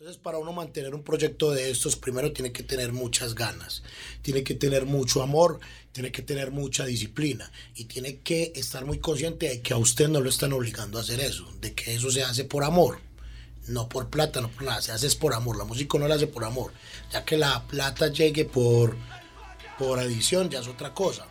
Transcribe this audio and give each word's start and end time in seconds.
Entonces, 0.00 0.22
para 0.22 0.38
uno 0.38 0.54
mantener 0.54 0.94
un 0.94 1.02
proyecto 1.02 1.50
de 1.50 1.70
estos, 1.70 1.94
primero 1.94 2.32
tiene 2.32 2.52
que 2.52 2.62
tener 2.62 2.90
muchas 2.90 3.34
ganas, 3.34 3.82
tiene 4.22 4.42
que 4.42 4.54
tener 4.54 4.86
mucho 4.86 5.22
amor, 5.22 5.60
tiene 5.92 6.10
que 6.10 6.22
tener 6.22 6.52
mucha 6.52 6.86
disciplina 6.86 7.52
y 7.74 7.84
tiene 7.84 8.16
que 8.20 8.50
estar 8.56 8.86
muy 8.86 8.98
consciente 8.98 9.50
de 9.50 9.60
que 9.60 9.74
a 9.74 9.76
usted 9.76 10.08
no 10.08 10.22
lo 10.22 10.30
están 10.30 10.54
obligando 10.54 10.96
a 10.96 11.02
hacer 11.02 11.20
eso, 11.20 11.52
de 11.60 11.74
que 11.74 11.92
eso 11.92 12.10
se 12.10 12.22
hace 12.22 12.44
por 12.44 12.64
amor, 12.64 12.98
no 13.66 13.90
por 13.90 14.08
plata, 14.08 14.40
no 14.40 14.48
por 14.48 14.62
nada, 14.62 14.80
se 14.80 14.90
hace 14.90 15.14
por 15.16 15.34
amor. 15.34 15.58
La 15.58 15.64
música 15.64 15.98
no 15.98 16.08
la 16.08 16.14
hace 16.14 16.28
por 16.28 16.46
amor, 16.46 16.72
ya 17.12 17.22
que 17.26 17.36
la 17.36 17.62
plata 17.66 18.08
llegue 18.08 18.46
por, 18.46 18.96
por 19.78 19.98
adición 19.98 20.48
ya 20.48 20.60
es 20.60 20.66
otra 20.66 20.94
cosa. 20.94 21.26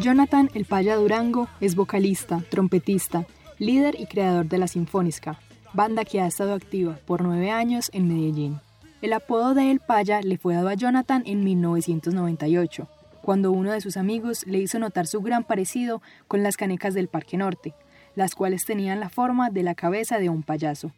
Jonathan 0.00 0.48
El 0.54 0.64
Paya 0.64 0.96
Durango 0.96 1.46
es 1.60 1.76
vocalista, 1.76 2.42
trompetista, 2.48 3.26
líder 3.58 4.00
y 4.00 4.06
creador 4.06 4.46
de 4.46 4.56
la 4.56 4.66
Sinfónica, 4.66 5.38
banda 5.74 6.06
que 6.06 6.22
ha 6.22 6.26
estado 6.26 6.54
activa 6.54 6.98
por 7.04 7.20
nueve 7.20 7.50
años 7.50 7.90
en 7.92 8.08
Medellín. 8.08 8.60
El 9.02 9.12
apodo 9.12 9.52
de 9.52 9.70
El 9.70 9.78
Paya 9.78 10.22
le 10.22 10.38
fue 10.38 10.54
dado 10.54 10.70
a 10.70 10.74
Jonathan 10.74 11.22
en 11.26 11.44
1998, 11.44 12.88
cuando 13.20 13.52
uno 13.52 13.72
de 13.72 13.82
sus 13.82 13.98
amigos 13.98 14.46
le 14.46 14.58
hizo 14.60 14.78
notar 14.78 15.06
su 15.06 15.20
gran 15.20 15.44
parecido 15.44 16.00
con 16.28 16.42
las 16.42 16.56
canecas 16.56 16.94
del 16.94 17.08
Parque 17.08 17.36
Norte, 17.36 17.74
las 18.16 18.34
cuales 18.34 18.64
tenían 18.64 19.00
la 19.00 19.10
forma 19.10 19.50
de 19.50 19.62
la 19.62 19.74
cabeza 19.74 20.18
de 20.18 20.30
un 20.30 20.42
payaso. 20.42 20.92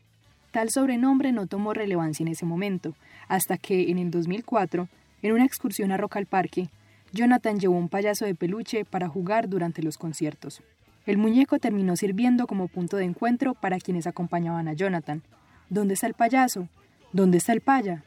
Tal 0.52 0.70
sobrenombre 0.70 1.32
no 1.32 1.48
tomó 1.48 1.74
relevancia 1.74 2.22
en 2.22 2.28
ese 2.28 2.46
momento, 2.46 2.94
hasta 3.26 3.58
que 3.58 3.90
en 3.90 3.98
el 3.98 4.12
2004, 4.12 4.86
en 5.22 5.32
una 5.32 5.44
excursión 5.44 5.90
a 5.90 5.96
Rock 5.96 6.24
Parque, 6.26 6.68
Jonathan 7.12 7.60
llevó 7.60 7.76
un 7.76 7.90
payaso 7.90 8.24
de 8.24 8.34
peluche 8.34 8.86
para 8.86 9.06
jugar 9.06 9.48
durante 9.50 9.82
los 9.82 9.98
conciertos. 9.98 10.62
El 11.04 11.18
muñeco 11.18 11.58
terminó 11.58 11.94
sirviendo 11.94 12.46
como 12.46 12.68
punto 12.68 12.96
de 12.96 13.04
encuentro 13.04 13.54
para 13.54 13.78
quienes 13.78 14.06
acompañaban 14.06 14.66
a 14.66 14.72
Jonathan. 14.72 15.22
¿Dónde 15.68 15.94
está 15.94 16.06
el 16.06 16.14
payaso? 16.14 16.68
¿Dónde 17.12 17.36
está 17.36 17.52
el 17.52 17.60
paya? 17.60 18.02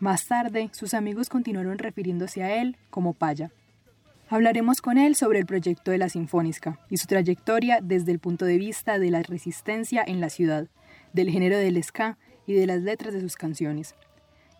Más 0.00 0.26
tarde, 0.26 0.68
sus 0.72 0.92
amigos 0.92 1.30
continuaron 1.30 1.78
refiriéndose 1.78 2.42
a 2.42 2.60
él 2.60 2.76
como 2.90 3.14
paya. 3.14 3.52
Hablaremos 4.28 4.82
con 4.82 4.98
él 4.98 5.16
sobre 5.16 5.38
el 5.38 5.46
proyecto 5.46 5.90
de 5.90 5.98
la 5.98 6.10
Sinfónica 6.10 6.78
y 6.90 6.98
su 6.98 7.06
trayectoria 7.06 7.80
desde 7.82 8.12
el 8.12 8.18
punto 8.18 8.44
de 8.44 8.58
vista 8.58 8.98
de 8.98 9.10
la 9.10 9.22
resistencia 9.22 10.04
en 10.06 10.20
la 10.20 10.28
ciudad, 10.28 10.68
del 11.14 11.30
género 11.30 11.56
del 11.56 11.82
ska 11.82 12.18
y 12.46 12.52
de 12.52 12.66
las 12.66 12.82
letras 12.82 13.14
de 13.14 13.20
sus 13.20 13.36
canciones. 13.36 13.94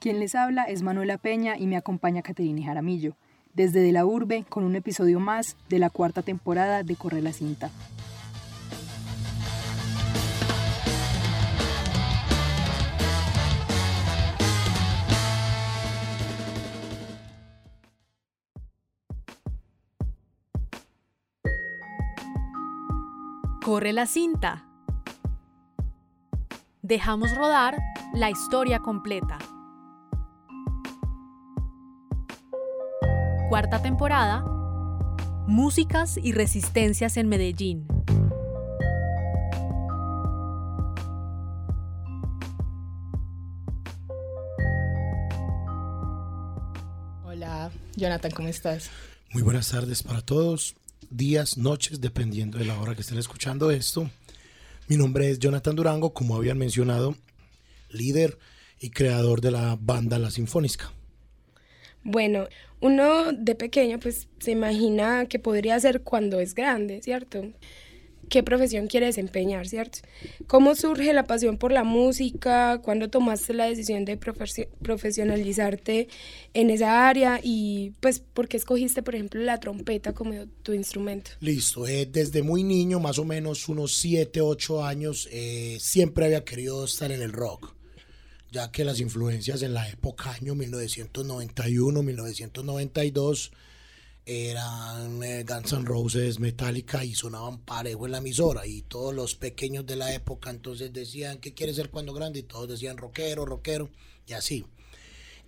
Quien 0.01 0.19
les 0.19 0.35
habla 0.35 0.65
es 0.65 0.83
Manuela 0.83 1.19
Peña 1.19 1.59
y 1.59 1.67
me 1.67 1.77
acompaña 1.77 2.23
Caterina 2.23 2.65
Jaramillo 2.65 3.17
desde 3.55 3.81
De 3.81 3.93
la 3.93 4.07
Urbe 4.07 4.45
con 4.49 4.65
un 4.65 4.77
episodio 4.77 5.21
más 5.21 5.57
de 5.69 5.79
la 5.79 5.91
cuarta 5.91 6.23
temporada 6.23 6.83
de 6.83 6.97
Corre 6.97 7.23
la 7.23 7.33
Cinta. 7.33 7.71
Corre 23.63 23.93
la 23.93 24.07
cinta. 24.07 24.65
Dejamos 26.83 27.37
rodar 27.37 27.79
la 28.15 28.29
historia 28.31 28.81
completa. 28.81 29.39
Cuarta 33.51 33.83
temporada, 33.83 34.45
Músicas 35.49 36.17
y 36.23 36.31
Resistencias 36.31 37.17
en 37.17 37.29
Medellín. 37.29 37.85
Hola, 47.25 47.73
Jonathan, 47.97 48.31
¿cómo 48.31 48.47
estás? 48.47 48.89
Muy 49.33 49.43
buenas 49.43 49.69
tardes 49.69 50.05
para 50.05 50.23
todos, 50.23 50.77
días, 51.11 51.59
noches, 51.59 52.01
dependiendo 52.01 52.57
de 52.57 52.67
la 52.67 52.81
hora 52.81 52.95
que 52.95 53.01
estén 53.01 53.19
escuchando 53.19 53.73
esto. 53.73 54.09
Mi 54.87 54.97
nombre 54.97 55.29
es 55.29 55.41
Jonathan 55.41 55.75
Durango, 55.75 56.15
como 56.15 56.37
habían 56.37 56.57
mencionado, 56.57 57.17
líder 57.89 58.39
y 58.79 58.91
creador 58.91 59.41
de 59.41 59.51
la 59.51 59.77
banda 59.81 60.21
La 60.21 60.31
Sinfónica. 60.31 60.93
Bueno, 62.03 62.49
uno 62.81 63.33
de 63.33 63.55
pequeño 63.55 63.99
pues 63.99 64.29
se 64.39 64.53
imagina 64.53 65.27
que 65.27 65.39
podría 65.39 65.79
ser 65.81 66.03
cuando 66.03 66.41
es 66.41 66.55
grande, 66.55 67.03
¿cierto? 67.03 67.45
¿Qué 68.31 68.45
profesión 68.45 68.87
quiere 68.87 69.07
desempeñar, 69.07 69.67
cierto? 69.67 69.99
¿Cómo 70.47 70.77
surge 70.77 71.13
la 71.13 71.25
pasión 71.25 71.59
por 71.59 71.73
la 71.73 71.83
música? 71.83 72.81
¿Cuándo 72.81 73.11
tomaste 73.11 73.55
la 73.55 73.65
decisión 73.65 74.05
de 74.05 74.17
profesionalizarte 74.17 76.07
en 76.55 76.71
esa 76.71 77.09
área? 77.09 77.41
Y 77.43 77.93
pues, 77.99 78.21
¿por 78.21 78.47
qué 78.47 78.57
escogiste, 78.57 79.03
por 79.03 79.17
ejemplo, 79.17 79.43
la 79.43 79.59
trompeta 79.59 80.13
como 80.13 80.47
tu 80.63 80.75
instrumento? 80.75 81.33
Listo, 81.41 81.89
eh, 81.89 82.07
desde 82.07 82.45
muy 82.45 82.63
niño, 82.63 83.01
más 83.01 83.19
o 83.19 83.25
menos 83.25 83.69
unos 83.69 83.97
7, 83.97 84.41
8 84.41 84.85
años, 84.85 85.29
eh, 85.33 85.79
siempre 85.81 86.27
había 86.27 86.45
querido 86.45 86.85
estar 86.85 87.11
en 87.11 87.23
el 87.23 87.33
rock 87.33 87.75
ya 88.51 88.71
que 88.71 88.85
las 88.85 89.01
influencias 89.01 89.63
en 89.63 89.75
la 89.75 89.89
época 89.89 90.33
año 90.33 90.55
1991, 90.55 92.03
1992 92.03 93.53
eran 94.27 95.23
eh, 95.23 95.45
Guns 95.45 95.73
N' 95.73 95.85
Roses, 95.85 96.39
Metallica 96.39 97.05
y 97.05 97.15
sonaban 97.15 97.59
parejo 97.59 98.07
en 98.07 98.13
la 98.13 98.19
emisora 98.19 98.67
y 98.67 98.83
todos 98.83 99.15
los 99.15 99.35
pequeños 99.35 99.87
de 99.87 99.97
la 99.97 100.13
época 100.15 100.51
entonces 100.51 100.93
decían 100.93 101.39
¿qué 101.39 101.55
quieres 101.55 101.77
ser 101.77 101.91
cuando 101.91 102.13
grande? 102.13 102.41
y 102.41 102.43
todos 102.43 102.69
decían 102.69 102.97
rockero, 102.97 103.47
rockero 103.47 103.91
y 104.27 104.33
así. 104.33 104.65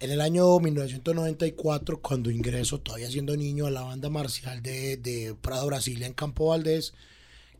En 0.01 0.11
el 0.11 0.21
año 0.21 0.59
1994, 0.59 2.03
cuando 2.03 2.29
ingreso, 2.29 2.81
todavía 2.81 3.09
siendo 3.09 3.37
niño, 3.37 3.67
a 3.67 3.71
la 3.71 3.83
banda 3.83 4.11
marcial 4.11 4.61
de, 4.61 4.97
de 4.97 5.37
Prado, 5.41 5.67
Brasilia, 5.67 6.09
en 6.09 6.13
Campo 6.13 6.49
Valdés, 6.49 6.93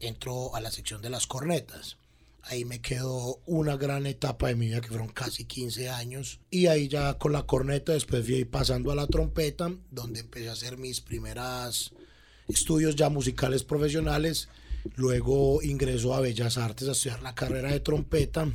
entró 0.01 0.53
a 0.57 0.61
la 0.61 0.73
sección 0.73 1.01
de 1.03 1.11
las 1.11 1.29
cornetas. 1.29 1.99
Ahí 2.45 2.65
me 2.65 2.81
quedó 2.81 3.41
una 3.47 3.77
gran 3.77 4.07
etapa 4.07 4.49
de 4.49 4.57
mi 4.57 4.67
vida 4.67 4.81
que 4.81 4.89
fueron 4.89 5.09
casi 5.09 5.45
15 5.45 5.91
años. 5.91 6.41
Y 6.51 6.67
ahí 6.67 6.89
ya 6.89 7.15
con 7.15 7.33
la 7.33 7.45
corneta, 7.45 7.93
después 7.93 8.25
fui 8.25 8.45
pasando 8.45 8.91
a 8.91 8.97
la 8.97 9.07
trompeta, 9.07 9.73
donde 9.91 10.21
empecé 10.21 10.49
a 10.49 10.53
hacer 10.53 10.77
mis 10.77 11.01
primeras 11.01 11.93
estudios 12.49 12.97
ya 12.97 13.09
musicales 13.09 13.63
profesionales. 13.63 14.49
Luego 14.97 15.63
ingresó 15.63 16.15
a 16.15 16.21
Bellas 16.21 16.59
Artes 16.59 16.89
a 16.89 16.93
estudiar 16.93 17.23
la 17.23 17.35
carrera 17.35 17.71
de 17.71 17.81
trompeta. 17.81 18.53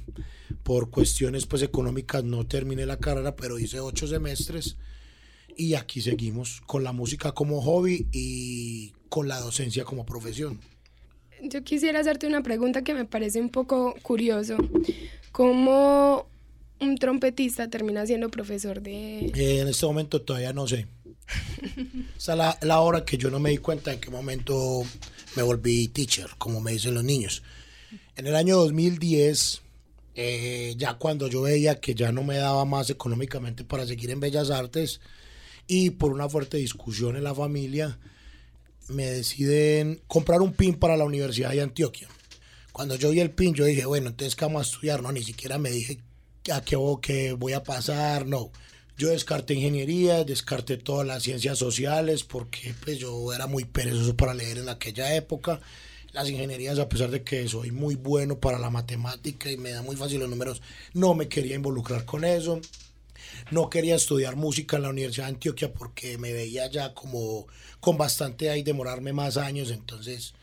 Por 0.64 0.90
cuestiones 0.90 1.46
pues 1.46 1.62
económicas 1.62 2.26
no 2.26 2.46
terminé 2.46 2.86
la 2.86 2.98
carrera, 2.98 3.38
pero 3.38 3.58
hice 3.58 3.80
ocho 3.80 4.06
semestres. 4.06 4.76
Y 5.56 5.76
aquí 5.76 6.02
seguimos 6.02 6.62
con 6.66 6.84
la 6.84 6.92
música 6.92 7.32
como 7.32 7.62
hobby 7.62 8.08
y 8.12 8.92
con 9.08 9.30
la 9.30 9.40
docencia 9.40 9.86
como 9.86 10.06
profesión 10.06 10.60
yo 11.42 11.64
quisiera 11.64 12.00
hacerte 12.00 12.28
una 12.28 12.42
pregunta 12.44 12.84
que 12.84 12.94
me 12.94 13.06
parece 13.06 13.40
un 13.40 13.50
poco 13.50 13.96
curioso. 14.02 14.58
¿Cómo 15.32 16.28
un 16.80 16.98
trompetista 16.98 17.70
termina 17.70 18.06
siendo 18.06 18.30
profesor 18.30 18.82
de...? 18.82 19.32
Eh, 19.36 19.60
en 19.60 19.68
este 19.68 19.86
momento 19.86 20.22
todavía 20.22 20.54
no 20.54 20.68
sé. 20.68 20.88
Esa 22.18 22.32
es 22.34 22.38
la, 22.38 22.58
la, 22.62 22.80
hora 22.80 23.04
que 23.04 23.18
yo 23.18 23.30
no 23.30 23.40
me 23.40 23.50
di 23.50 23.58
cuenta 23.58 23.94
en 23.94 24.00
qué 24.00 24.10
momento 24.10 24.84
me 25.36 25.44
volví 25.44 25.88
teacher, 25.90 26.30
como 26.38 26.62
me 26.62 26.72
dicen 26.72 26.94
los 26.94 27.04
niños. 27.04 27.44
En 28.16 28.28
el 28.28 28.36
año 28.36 28.58
2010, 28.58 29.62
eh, 30.16 30.74
ya 30.78 30.96
cuando 30.96 31.28
yo 31.28 31.44
veía 31.44 31.80
que 31.80 31.94
ya 31.94 32.12
no 32.12 32.24
me 32.24 32.38
daba 32.38 32.66
más 32.66 32.90
económicamente 32.90 33.64
para 33.64 33.86
seguir 33.86 34.10
en 34.10 34.20
Bellas 34.20 34.50
Artes 34.50 35.00
y 35.68 35.92
por 35.92 36.12
una 36.12 36.28
fuerte 36.28 36.58
discusión 36.58 37.16
en 37.16 37.24
la 37.24 37.36
familia, 37.36 38.00
me 38.90 39.06
deciden 39.06 40.02
comprar 40.08 40.42
un 40.42 40.54
pin 40.54 40.76
para 40.76 40.98
la 40.98 41.06
Universidad 41.06 41.52
de 41.52 41.62
Antioquia. 41.62 42.08
Cuando 42.72 42.96
yo 42.96 43.10
vi 43.10 43.20
el 43.20 43.32
pin, 43.32 43.54
yo 43.54 43.66
dije, 43.66 43.86
bueno, 43.86 44.10
entonces, 44.10 44.36
¿qué 44.36 44.46
vamos 44.46 44.68
a 44.68 44.70
estudiar? 44.70 45.02
No, 45.02 45.12
ni 45.12 45.24
siquiera 45.24 45.58
me 45.58 45.72
dije 45.72 46.00
a 46.52 46.62
qué, 46.62 46.78
qué 47.02 47.34
voy 47.34 47.54
a 47.54 47.64
pasar, 47.64 48.26
no. 48.26 48.52
Yo 48.98 49.10
descarté 49.10 49.54
ingeniería, 49.54 50.24
descarté 50.24 50.78
todas 50.78 51.06
las 51.06 51.24
ciencias 51.24 51.60
sociales, 51.60 52.24
porque 52.24 52.74
pues 52.84 52.98
yo 52.98 53.32
era 53.34 53.46
muy 53.46 53.66
perezoso 53.66 54.16
para 54.16 54.34
leer 54.34 54.60
en 54.60 54.70
aquella 54.70 55.16
época. 55.16 55.60
Las 56.14 56.30
ingenierías, 56.30 56.80
a 56.80 56.90
pesar 56.90 57.12
de 57.12 57.24
que 57.24 57.48
soy 57.48 57.72
muy 57.72 57.96
bueno 57.96 58.40
para 58.40 58.58
la 58.58 58.70
matemática 58.70 59.52
y 59.52 59.58
me 59.58 59.72
da 59.72 59.84
muy 59.84 59.96
fácil 59.96 60.20
los 60.20 60.30
números, 60.30 60.62
no 60.94 61.14
me 61.14 61.28
quería 61.28 61.56
involucrar 61.56 62.06
con 62.06 62.26
eso. 62.26 62.60
No 63.52 63.70
quería 63.70 63.96
estudiar 63.96 64.36
música 64.36 64.78
en 64.78 64.84
la 64.84 64.90
Universidad 64.90 65.26
de 65.26 65.34
Antioquia 65.34 65.74
porque 65.74 66.18
me 66.18 66.34
veía 66.34 66.70
ya 66.70 66.94
como 66.94 67.48
con 67.80 67.98
bastante 67.98 68.50
ahí 68.50 68.64
demorarme 68.64 69.14
más 69.14 69.38
años. 69.38 69.72
Entonces, 69.72 70.34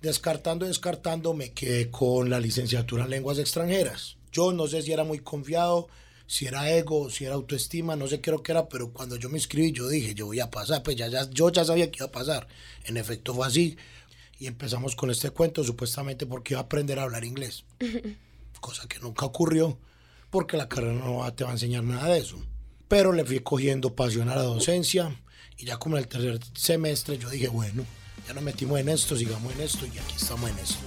descartando, 0.00 0.66
descartando, 0.66 1.34
me 1.34 1.52
quedé 1.52 1.90
con 1.90 2.30
la 2.30 2.40
licenciatura 2.40 3.04
en 3.04 3.10
lenguas 3.10 3.38
extranjeras. 3.38 4.16
Yo 4.32 4.52
no 4.52 4.66
sé 4.66 4.82
si 4.82 4.92
era 4.92 5.04
muy 5.04 5.18
confiado, 5.18 5.88
si 6.26 6.46
era 6.46 6.70
ego, 6.70 7.10
si 7.10 7.24
era 7.24 7.34
autoestima, 7.34 7.96
no 7.96 8.06
sé 8.06 8.20
qué 8.20 8.30
lo 8.30 8.42
que 8.42 8.52
era, 8.52 8.68
pero 8.68 8.92
cuando 8.92 9.16
yo 9.16 9.28
me 9.28 9.38
inscribí 9.38 9.72
yo 9.72 9.88
dije, 9.88 10.14
yo 10.14 10.26
voy 10.26 10.40
a 10.40 10.50
pasar, 10.50 10.82
pues 10.82 10.96
ya, 10.96 11.08
ya, 11.08 11.28
yo 11.30 11.50
ya 11.50 11.64
sabía 11.64 11.90
que 11.90 11.98
iba 11.98 12.06
a 12.06 12.12
pasar. 12.12 12.46
En 12.84 12.96
efecto 12.96 13.34
fue 13.34 13.46
así. 13.46 13.76
Y 14.38 14.46
empezamos 14.46 14.96
con 14.96 15.10
este 15.10 15.30
cuento 15.30 15.62
supuestamente 15.64 16.26
porque 16.26 16.54
iba 16.54 16.60
a 16.60 16.64
aprender 16.64 16.98
a 16.98 17.02
hablar 17.02 17.24
inglés. 17.24 17.64
Cosa 18.60 18.86
que 18.88 18.98
nunca 19.00 19.26
ocurrió 19.26 19.78
porque 20.30 20.56
la 20.56 20.68
carrera 20.68 20.94
no 20.94 21.32
te 21.32 21.44
va 21.44 21.50
a 21.50 21.54
enseñar 21.54 21.84
nada 21.84 22.08
de 22.08 22.18
eso. 22.18 22.38
Pero 22.88 23.12
le 23.12 23.24
fui 23.24 23.40
cogiendo 23.40 23.94
pasión 23.94 24.28
a 24.28 24.36
la 24.36 24.42
docencia 24.42 25.14
y 25.56 25.66
ya 25.66 25.76
como 25.76 25.96
en 25.96 26.02
el 26.02 26.08
tercer 26.08 26.40
semestre 26.54 27.18
yo 27.18 27.28
dije, 27.28 27.48
bueno, 27.48 27.84
ya 28.26 28.34
nos 28.34 28.42
metimos 28.42 28.80
en 28.80 28.88
esto, 28.88 29.16
sigamos 29.16 29.52
en 29.54 29.60
esto 29.60 29.86
y 29.86 29.98
aquí 29.98 30.14
estamos 30.16 30.50
en 30.50 30.58
esto. 30.58 30.86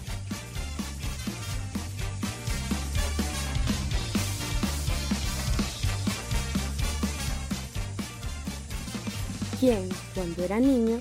quien, 9.64 9.88
cuando 10.14 10.44
era 10.44 10.60
niño, 10.60 11.00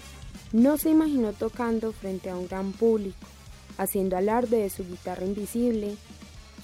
no 0.52 0.78
se 0.78 0.90
imaginó 0.90 1.32
tocando 1.32 1.90
frente 1.90 2.30
a 2.30 2.36
un 2.36 2.46
gran 2.46 2.70
público, 2.70 3.26
haciendo 3.76 4.16
alarde 4.16 4.58
de 4.58 4.70
su 4.70 4.86
guitarra 4.86 5.24
invisible, 5.24 5.96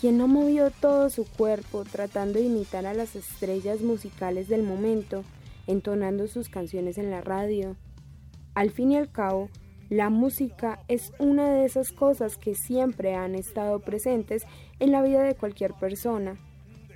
quien 0.00 0.16
no 0.16 0.28
movió 0.28 0.70
todo 0.70 1.10
su 1.10 1.24
cuerpo 1.24 1.84
tratando 1.84 2.38
de 2.38 2.46
imitar 2.46 2.86
a 2.86 2.94
las 2.94 3.16
estrellas 3.16 3.80
musicales 3.80 4.48
del 4.48 4.62
momento, 4.62 5.24
entonando 5.66 6.28
sus 6.28 6.48
canciones 6.48 6.98
en 6.98 7.10
la 7.10 7.20
radio. 7.20 7.76
Al 8.54 8.70
fin 8.70 8.92
y 8.92 8.96
al 8.96 9.10
cabo, 9.10 9.48
la 9.90 10.10
música 10.10 10.80
es 10.88 11.12
una 11.18 11.50
de 11.50 11.64
esas 11.64 11.92
cosas 11.92 12.36
que 12.36 12.54
siempre 12.54 13.14
han 13.14 13.34
estado 13.34 13.80
presentes 13.80 14.44
en 14.78 14.92
la 14.92 15.02
vida 15.02 15.22
de 15.22 15.34
cualquier 15.34 15.74
persona. 15.74 16.36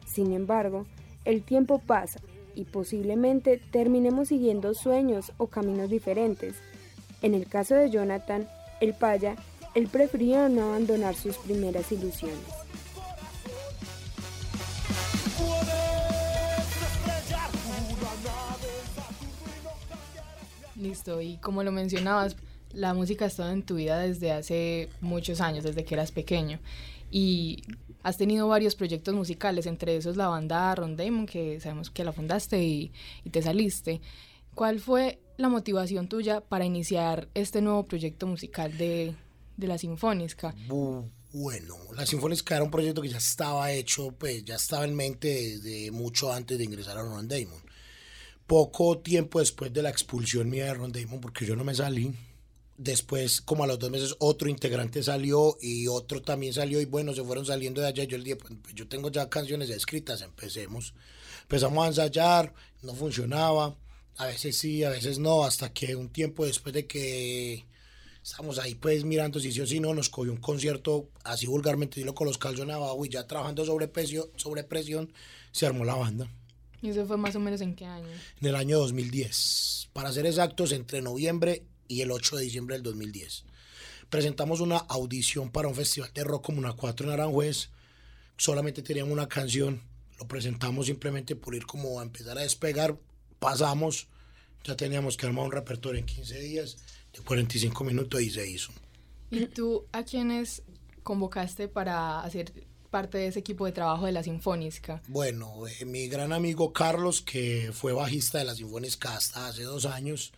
Sin 0.06 0.32
embargo, 0.32 0.86
el 1.24 1.42
tiempo 1.42 1.78
pasa 1.78 2.20
y 2.54 2.64
posiblemente 2.64 3.60
terminemos 3.70 4.28
siguiendo 4.28 4.74
sueños 4.74 5.32
o 5.38 5.46
caminos 5.46 5.88
diferentes. 5.90 6.56
En 7.22 7.34
el 7.34 7.48
caso 7.48 7.74
de 7.74 7.90
Jonathan, 7.90 8.48
el 8.80 8.94
paya, 8.94 9.36
él 9.74 9.88
prefirió 9.88 10.48
no 10.48 10.66
abandonar 10.66 11.14
sus 11.14 11.38
primeras 11.38 11.90
ilusiones. 11.92 12.61
Listo, 20.82 21.20
y 21.20 21.36
como 21.36 21.62
lo 21.62 21.70
mencionabas, 21.70 22.36
la 22.72 22.92
música 22.92 23.24
ha 23.24 23.28
estado 23.28 23.52
en 23.52 23.62
tu 23.62 23.76
vida 23.76 24.00
desde 24.00 24.32
hace 24.32 24.88
muchos 25.00 25.40
años, 25.40 25.62
desde 25.62 25.84
que 25.84 25.94
eras 25.94 26.10
pequeño. 26.10 26.58
Y 27.10 27.62
has 28.02 28.16
tenido 28.16 28.48
varios 28.48 28.74
proyectos 28.74 29.14
musicales, 29.14 29.66
entre 29.66 29.96
esos 29.96 30.16
la 30.16 30.26
banda 30.26 30.74
Ron 30.74 30.96
Damon, 30.96 31.26
que 31.26 31.60
sabemos 31.60 31.90
que 31.90 32.04
la 32.04 32.12
fundaste 32.12 32.62
y, 32.62 32.92
te 33.30 33.42
saliste. 33.42 34.00
¿Cuál 34.54 34.80
fue 34.80 35.20
la 35.36 35.48
motivación 35.48 36.08
tuya 36.08 36.40
para 36.40 36.64
iniciar 36.64 37.28
este 37.34 37.62
nuevo 37.62 37.84
proyecto 37.84 38.26
musical 38.26 38.76
de, 38.76 39.14
la 39.58 39.78
Sinfónica? 39.78 40.54
Bueno, 41.32 41.76
la 41.94 42.04
Sinfónica 42.04 42.56
era 42.56 42.64
un 42.64 42.70
proyecto 42.70 43.00
que 43.00 43.08
ya 43.08 43.18
estaba 43.18 43.70
hecho, 43.70 44.12
pues 44.18 44.44
ya 44.44 44.56
estaba 44.56 44.84
en 44.84 44.96
mente 44.96 45.28
desde 45.28 45.90
mucho 45.92 46.32
antes 46.32 46.58
de 46.58 46.64
ingresar 46.64 46.98
a 46.98 47.02
Ron 47.02 47.28
Damon. 47.28 47.71
Poco 48.52 48.98
tiempo 48.98 49.40
después 49.40 49.72
de 49.72 49.80
la 49.80 49.88
expulsión 49.88 50.50
mía 50.50 50.66
de 50.66 50.74
Ron 50.74 50.92
Damon, 50.92 51.22
porque 51.22 51.46
yo 51.46 51.56
no 51.56 51.64
me 51.64 51.74
salí, 51.74 52.14
después, 52.76 53.40
como 53.40 53.64
a 53.64 53.66
los 53.66 53.78
dos 53.78 53.90
meses, 53.90 54.14
otro 54.18 54.46
integrante 54.50 55.02
salió 55.02 55.56
y 55.62 55.88
otro 55.88 56.20
también 56.20 56.52
salió 56.52 56.78
y 56.78 56.84
bueno, 56.84 57.14
se 57.14 57.24
fueron 57.24 57.46
saliendo 57.46 57.80
de 57.80 57.86
allá. 57.86 58.04
Yo 58.04 58.14
el 58.14 58.24
día, 58.24 58.36
pues, 58.36 58.52
pues, 58.60 58.74
yo 58.74 58.86
tengo 58.86 59.10
ya 59.10 59.30
canciones 59.30 59.70
escritas, 59.70 60.20
empecemos. 60.20 60.92
Empezamos 61.40 61.82
a 61.82 61.88
ensayar, 61.88 62.52
no 62.82 62.94
funcionaba, 62.94 63.74
a 64.18 64.26
veces 64.26 64.58
sí, 64.58 64.84
a 64.84 64.90
veces 64.90 65.18
no, 65.18 65.44
hasta 65.44 65.72
que 65.72 65.96
un 65.96 66.10
tiempo 66.10 66.44
después 66.44 66.74
de 66.74 66.86
que 66.86 67.64
estamos 68.22 68.58
ahí 68.58 68.74
pues 68.74 69.02
mirando 69.04 69.40
si 69.40 69.50
sí 69.50 69.62
o 69.62 69.66
si 69.66 69.80
no, 69.80 69.94
nos 69.94 70.10
cogió 70.10 70.30
un 70.30 70.42
concierto, 70.42 71.08
así 71.24 71.46
vulgarmente 71.46 72.00
dilo 72.00 72.14
con 72.14 72.26
los 72.26 72.36
calzones 72.36 72.76
abajo 72.76 73.02
y 73.06 73.08
ya 73.08 73.26
trabajando 73.26 73.64
sobre, 73.64 73.88
presión, 73.88 74.26
sobre 74.36 74.62
presión, 74.62 75.10
se 75.52 75.64
armó 75.64 75.86
la 75.86 75.94
banda. 75.94 76.28
¿Y 76.82 76.90
eso 76.90 77.06
fue 77.06 77.16
más 77.16 77.36
o 77.36 77.40
menos 77.40 77.60
en 77.60 77.76
qué 77.76 77.86
año? 77.86 78.08
En 78.40 78.48
el 78.48 78.56
año 78.56 78.78
2010. 78.80 79.90
Para 79.92 80.12
ser 80.12 80.26
exactos, 80.26 80.72
entre 80.72 81.00
noviembre 81.00 81.64
y 81.86 82.00
el 82.00 82.10
8 82.10 82.36
de 82.36 82.42
diciembre 82.42 82.74
del 82.74 82.82
2010. 82.82 83.44
Presentamos 84.10 84.60
una 84.60 84.78
audición 84.78 85.50
para 85.50 85.68
un 85.68 85.76
festival 85.76 86.10
de 86.12 86.24
rock 86.24 86.46
como 86.46 86.58
una 86.58 86.72
4 86.72 87.06
en 87.06 87.12
Aranjuez. 87.12 87.70
Solamente 88.36 88.82
teníamos 88.82 89.12
una 89.12 89.28
canción, 89.28 89.80
lo 90.18 90.26
presentamos 90.26 90.86
simplemente 90.86 91.36
por 91.36 91.54
ir 91.54 91.64
como 91.66 92.00
a 92.00 92.02
empezar 92.02 92.36
a 92.36 92.42
despegar. 92.42 92.98
Pasamos, 93.38 94.08
ya 94.64 94.76
teníamos 94.76 95.16
que 95.16 95.26
armar 95.26 95.44
un 95.44 95.52
repertorio 95.52 96.00
en 96.00 96.06
15 96.06 96.40
días, 96.40 96.78
de 97.12 97.20
45 97.20 97.84
minutos 97.84 98.20
y 98.20 98.30
se 98.30 98.50
hizo. 98.50 98.72
¿Y 99.30 99.46
tú 99.46 99.86
a 99.92 100.02
quiénes 100.02 100.62
convocaste 101.04 101.68
para 101.68 102.20
hacer 102.20 102.52
parte 102.92 103.18
de 103.18 103.26
ese 103.26 103.40
equipo 103.40 103.66
de 103.66 103.72
trabajo 103.72 104.06
de 104.06 104.12
la 104.12 104.22
Sinfónica? 104.22 105.02
Bueno, 105.08 105.66
eh, 105.66 105.84
mi 105.86 106.06
gran 106.06 106.32
amigo 106.32 106.72
Carlos, 106.72 107.22
que 107.22 107.70
fue 107.72 107.92
bajista 107.92 108.38
de 108.38 108.44
la 108.44 108.54
Sinfónica 108.54 109.16
hasta 109.16 109.48
hace 109.48 109.62
dos 109.62 109.86
años, 109.86 110.32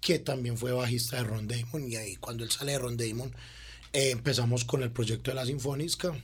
que 0.00 0.20
también 0.20 0.58
fue 0.58 0.70
bajista 0.70 1.16
de 1.16 1.24
Ron 1.24 1.48
Damon, 1.48 1.90
y 1.90 1.96
ahí 1.96 2.16
cuando 2.16 2.44
él 2.44 2.50
sale 2.50 2.72
de 2.72 2.78
Ron 2.78 2.98
Damon, 2.98 3.34
eh, 3.92 4.10
empezamos 4.10 4.64
con 4.64 4.82
el 4.82 4.92
proyecto 4.92 5.30
de 5.30 5.34
la 5.34 5.46
Sinfónica. 5.46 6.14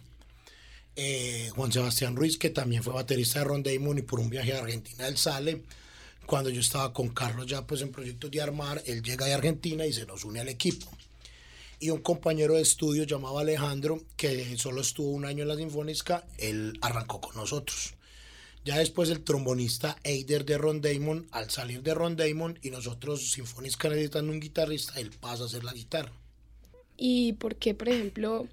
Eh, 0.95 1.51
Juan 1.57 1.73
Sebastián 1.73 2.15
Ruiz, 2.15 2.37
que 2.37 2.51
también 2.51 2.83
fue 2.83 2.93
baterista 2.93 3.39
de 3.39 3.47
Ron 3.47 3.63
Damon, 3.63 3.99
y 3.99 4.03
por 4.03 4.21
un 4.21 4.29
viaje 4.29 4.53
a 4.53 4.59
Argentina 4.61 5.09
él 5.09 5.17
sale. 5.17 5.63
Cuando 6.27 6.51
yo 6.51 6.61
estaba 6.61 6.93
con 6.93 7.09
Carlos 7.09 7.47
ya 7.47 7.67
pues 7.67 7.81
en 7.81 7.91
proyectos 7.91 8.31
de 8.31 8.43
armar, 8.43 8.83
él 8.87 9.03
llega 9.03 9.27
de 9.27 9.33
Argentina 9.33 9.87
y 9.87 9.93
se 9.93 10.07
nos 10.07 10.25
une 10.25 10.41
al 10.41 10.49
equipo. 10.49 10.87
Y 11.83 11.89
un 11.89 12.03
compañero 12.03 12.57
de 12.57 12.63
estudio 12.63 13.05
llamado 13.05 13.39
Alejandro, 13.39 14.03
que 14.15 14.55
solo 14.59 14.83
estuvo 14.83 15.13
un 15.13 15.25
año 15.25 15.43
en 15.43 15.49
la 15.49 15.57
Sinfónica, 15.57 16.27
él 16.37 16.79
arrancó 16.83 17.23
con 17.23 17.35
nosotros. 17.35 17.95
Ya 18.67 18.77
después 18.77 19.09
el 19.09 19.25
trombonista 19.25 19.97
Eider 20.05 20.45
de 20.45 20.59
Ron 20.59 20.83
Damon, 20.83 21.27
al 21.31 21.49
salir 21.49 21.83
de 21.83 21.95
Ron 21.95 22.17
Damon 22.17 22.59
y 22.61 22.69
nosotros 22.69 23.31
Sinfónica 23.31 23.89
necesitando 23.89 24.31
un 24.31 24.41
guitarrista, 24.41 25.01
él 25.01 25.11
pasa 25.19 25.45
a 25.45 25.47
hacer 25.47 25.65
la 25.65 25.73
guitarra. 25.73 26.13
¿Y 26.99 27.33
por 27.33 27.57
qué, 27.57 27.73
por 27.73 27.89
ejemplo, 27.89 28.47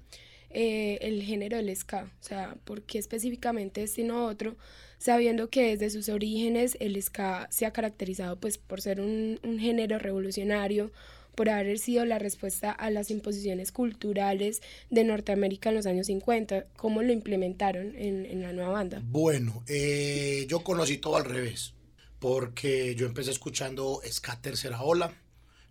eh, 0.48 0.96
el 1.02 1.22
género 1.22 1.58
del 1.58 1.76
ska? 1.76 2.10
O 2.22 2.24
sea, 2.24 2.56
¿por 2.64 2.80
qué 2.80 2.98
específicamente 2.98 3.82
este 3.82 4.00
y 4.00 4.04
no 4.04 4.24
otro? 4.24 4.56
Sabiendo 4.96 5.50
que 5.50 5.76
desde 5.76 5.90
sus 5.90 6.08
orígenes 6.08 6.78
el 6.80 7.00
ska 7.02 7.46
se 7.50 7.66
ha 7.66 7.74
caracterizado 7.74 8.36
pues, 8.40 8.56
por 8.56 8.80
ser 8.80 9.02
un, 9.02 9.38
un 9.42 9.58
género 9.58 9.98
revolucionario, 9.98 10.90
por 11.38 11.50
haber 11.50 11.78
sido 11.78 12.04
la 12.04 12.18
respuesta 12.18 12.72
a 12.72 12.90
las 12.90 13.12
imposiciones 13.12 13.70
culturales 13.70 14.60
de 14.90 15.04
Norteamérica 15.04 15.68
en 15.68 15.76
los 15.76 15.86
años 15.86 16.08
50. 16.08 16.66
¿Cómo 16.76 17.00
lo 17.00 17.12
implementaron 17.12 17.94
en, 17.94 18.42
la 18.42 18.52
nueva 18.52 18.70
banda? 18.70 19.00
Bueno, 19.04 19.62
eh, 19.68 20.46
yo 20.48 20.64
conocí 20.64 20.98
todo 20.98 21.14
al 21.14 21.24
revés, 21.24 21.74
porque 22.18 22.96
yo 22.96 23.06
empecé 23.06 23.30
escuchando 23.30 24.00
ska 24.04 24.40
tercera 24.40 24.82
ola 24.82 25.14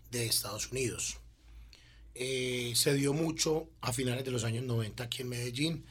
de 0.10 0.26
Estados 0.28 0.72
Unidos. 0.72 1.18
Eh, 2.16 2.72
se 2.74 2.94
dio 2.94 3.12
mucho 3.12 3.68
a 3.82 3.92
finales 3.92 4.24
de 4.24 4.32
los 4.32 4.46
años 4.46 4.64
90 4.64 5.04
aquí 5.04 5.24
en 5.24 5.28
Medellín, 5.28 5.86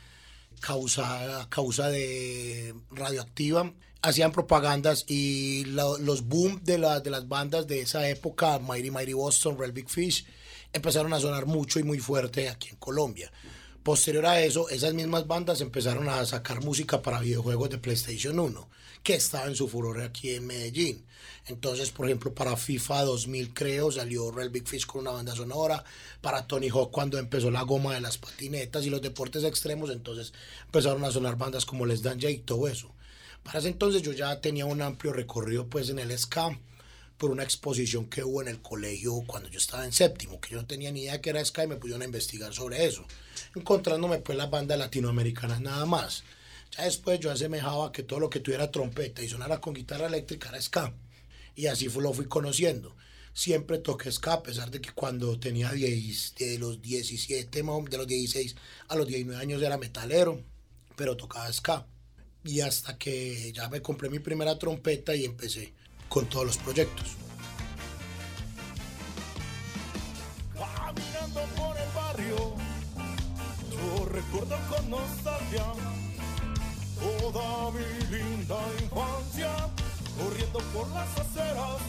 causa, 0.60 1.46
causa 1.50 1.88
de 1.88 2.74
radioactiva 2.90 3.72
hacían 4.02 4.32
propagandas 4.32 5.04
y 5.08 5.64
los 5.64 6.26
boom 6.26 6.60
de, 6.62 6.78
de 7.02 7.10
las 7.10 7.28
bandas 7.28 7.66
de 7.66 7.80
esa 7.80 8.08
época, 8.08 8.58
Mighty 8.58 8.90
Mighty 8.90 9.12
Boston, 9.14 9.58
Real 9.58 9.72
Big 9.72 9.88
Fish, 9.88 10.26
empezaron 10.72 11.12
a 11.12 11.20
sonar 11.20 11.46
mucho 11.46 11.80
y 11.80 11.82
muy 11.82 11.98
fuerte 11.98 12.48
aquí 12.48 12.68
en 12.68 12.76
Colombia. 12.76 13.32
Posterior 13.82 14.26
a 14.26 14.40
eso, 14.40 14.68
esas 14.68 14.94
mismas 14.94 15.26
bandas 15.26 15.60
empezaron 15.60 16.08
a 16.08 16.24
sacar 16.24 16.62
música 16.62 17.02
para 17.02 17.20
videojuegos 17.20 17.70
de 17.70 17.78
PlayStation 17.78 18.38
1, 18.38 18.68
que 19.06 19.14
estaba 19.14 19.46
en 19.46 19.54
su 19.54 19.68
furor 19.68 20.02
aquí 20.02 20.30
en 20.30 20.48
Medellín. 20.48 21.06
Entonces, 21.46 21.92
por 21.92 22.06
ejemplo, 22.06 22.34
para 22.34 22.56
FIFA 22.56 23.04
2000 23.04 23.54
creo 23.54 23.92
salió 23.92 24.32
Real 24.32 24.50
Big 24.50 24.66
Fish 24.66 24.84
con 24.84 25.02
una 25.02 25.12
banda 25.12 25.36
sonora, 25.36 25.84
para 26.20 26.48
Tony 26.48 26.70
Hawk 26.70 26.90
cuando 26.90 27.16
empezó 27.16 27.52
la 27.52 27.62
goma 27.62 27.94
de 27.94 28.00
las 28.00 28.18
patinetas 28.18 28.84
y 28.84 28.90
los 28.90 29.00
deportes 29.00 29.44
extremos, 29.44 29.90
entonces 29.90 30.32
empezaron 30.64 31.04
a 31.04 31.12
sonar 31.12 31.36
bandas 31.36 31.64
como 31.64 31.86
Les 31.86 32.02
Dan 32.02 32.18
y 32.20 32.38
todo 32.38 32.66
eso. 32.66 32.92
Para 33.44 33.60
ese 33.60 33.68
entonces 33.68 34.02
yo 34.02 34.10
ya 34.10 34.40
tenía 34.40 34.66
un 34.66 34.82
amplio 34.82 35.12
recorrido 35.12 35.68
pues 35.68 35.88
en 35.88 36.00
el 36.00 36.18
ska 36.18 36.58
por 37.16 37.30
una 37.30 37.44
exposición 37.44 38.06
que 38.06 38.24
hubo 38.24 38.42
en 38.42 38.48
el 38.48 38.60
colegio 38.60 39.22
cuando 39.24 39.48
yo 39.48 39.58
estaba 39.58 39.84
en 39.84 39.92
séptimo, 39.92 40.40
que 40.40 40.50
yo 40.50 40.56
no 40.56 40.66
tenía 40.66 40.90
ni 40.90 41.02
idea 41.02 41.20
que 41.20 41.30
era 41.30 41.44
ska 41.44 41.62
y 41.62 41.68
me 41.68 41.76
pudieron 41.76 42.02
a 42.02 42.06
investigar 42.06 42.52
sobre 42.52 42.84
eso, 42.84 43.06
encontrándome 43.54 44.18
pues 44.18 44.36
las 44.36 44.50
bandas 44.50 44.80
latinoamericanas 44.80 45.60
nada 45.60 45.86
más. 45.86 46.24
Ya 46.72 46.84
después 46.84 47.20
yo 47.20 47.30
asemejaba 47.30 47.92
que 47.92 48.02
todo 48.02 48.20
lo 48.20 48.30
que 48.30 48.40
tuviera 48.40 48.70
trompeta 48.70 49.22
y 49.22 49.28
sonara 49.28 49.60
con 49.60 49.74
guitarra 49.74 50.06
eléctrica 50.06 50.48
era 50.50 50.60
ska. 50.60 50.94
Y 51.54 51.66
así 51.66 51.88
fue, 51.88 52.02
lo 52.02 52.12
fui 52.12 52.26
conociendo. 52.26 52.96
Siempre 53.32 53.78
toqué 53.78 54.10
ska, 54.10 54.34
a 54.34 54.42
pesar 54.42 54.70
de 54.70 54.80
que 54.80 54.92
cuando 54.92 55.38
tenía 55.38 55.72
10, 55.72 56.34
de 56.36 56.58
los 56.58 56.80
17, 56.80 57.62
de 57.62 57.96
los 57.98 58.06
16 58.06 58.56
a 58.88 58.96
los 58.96 59.06
19 59.06 59.40
años 59.40 59.62
era 59.62 59.76
metalero, 59.76 60.42
pero 60.96 61.16
tocaba 61.16 61.52
ska 61.52 61.86
y 62.46 62.60
hasta 62.60 62.96
que 62.96 63.52
ya 63.52 63.68
me 63.68 63.82
compré 63.82 64.08
mi 64.08 64.20
primera 64.20 64.58
trompeta 64.58 65.14
y 65.14 65.24
empecé 65.24 65.72
con 66.08 66.26
todos 66.26 66.46
los 66.46 66.58
proyectos. 66.58 67.16
Caminando 70.54 71.40
por 71.56 71.76
el 71.76 71.88
barrio, 71.94 72.54
yo 73.70 74.04
recuerdo 74.06 74.56
con 74.70 74.90
nostalgia 74.90 75.72
toda 77.32 77.72
mi 77.72 77.84
linda 78.16 78.56
infancia, 78.80 79.50
corriendo 80.18 80.60
por 80.72 80.88
las 80.90 81.08
aceras, 81.18 81.80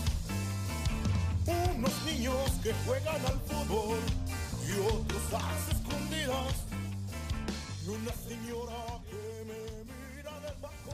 unos 1.45 2.03
niños 2.05 2.51
que 2.63 2.73
juegan 2.85 3.21
al 3.25 3.39
fútbol 3.41 3.99
y 4.67 4.71
otros 4.79 5.21
a 5.33 5.71
escondidas, 5.71 6.55
y 7.85 7.89
una 7.89 8.13
señora 8.27 8.99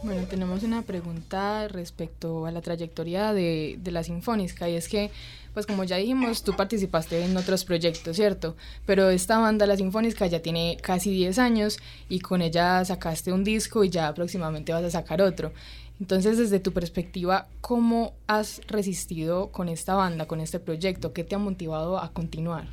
Bueno, 0.04 0.28
tenemos 0.28 0.64
una 0.64 0.82
pregunta 0.82 1.70
respecto 1.70 2.46
a 2.46 2.52
la 2.52 2.62
trayectoria 2.62 3.32
de, 3.32 3.78
de 3.80 3.92
la 3.92 4.04
Sinfónica 4.04 4.68
y 4.68 4.76
es 4.76 4.90
que, 4.90 5.12
pues 5.54 5.66
como 5.66 5.86
ya 5.86 5.96
dijimos, 5.96 6.44
tú 6.44 6.58
participaste 6.58 7.24
en 7.24 7.38
otros 7.38 7.64
proyectos, 7.64 8.18
¿cierto? 8.18 8.58
Pero 8.86 9.10
esta 9.10 9.38
banda, 9.38 9.66
la 9.66 9.78
Sinfónica, 9.78 10.28
ya 10.28 10.42
tiene 10.42 10.78
casi 10.82 11.10
10 11.10 11.40
años 11.40 11.78
y 12.10 12.20
con 12.20 12.42
ella 12.42 12.84
sacaste 12.84 13.32
un 13.32 13.46
disco 13.46 13.86
y 13.86 13.90
ya 13.90 14.14
próximamente 14.14 14.74
vas 14.74 14.84
a 14.84 14.92
sacar 14.92 15.22
otro. 15.22 15.54
Entonces, 16.02 16.38
desde 16.38 16.60
tu 16.60 16.74
perspectiva, 16.74 17.48
¿cómo 17.62 18.14
has 18.28 18.60
resistido 18.68 19.54
con 19.54 19.70
esta 19.70 19.94
banda, 19.94 20.28
con 20.28 20.42
este 20.42 20.60
proyecto? 20.60 21.14
¿Qué 21.14 21.24
te 21.24 21.36
ha 21.36 21.38
motivado 21.38 21.98
a 21.98 22.12
continuar? 22.12 22.68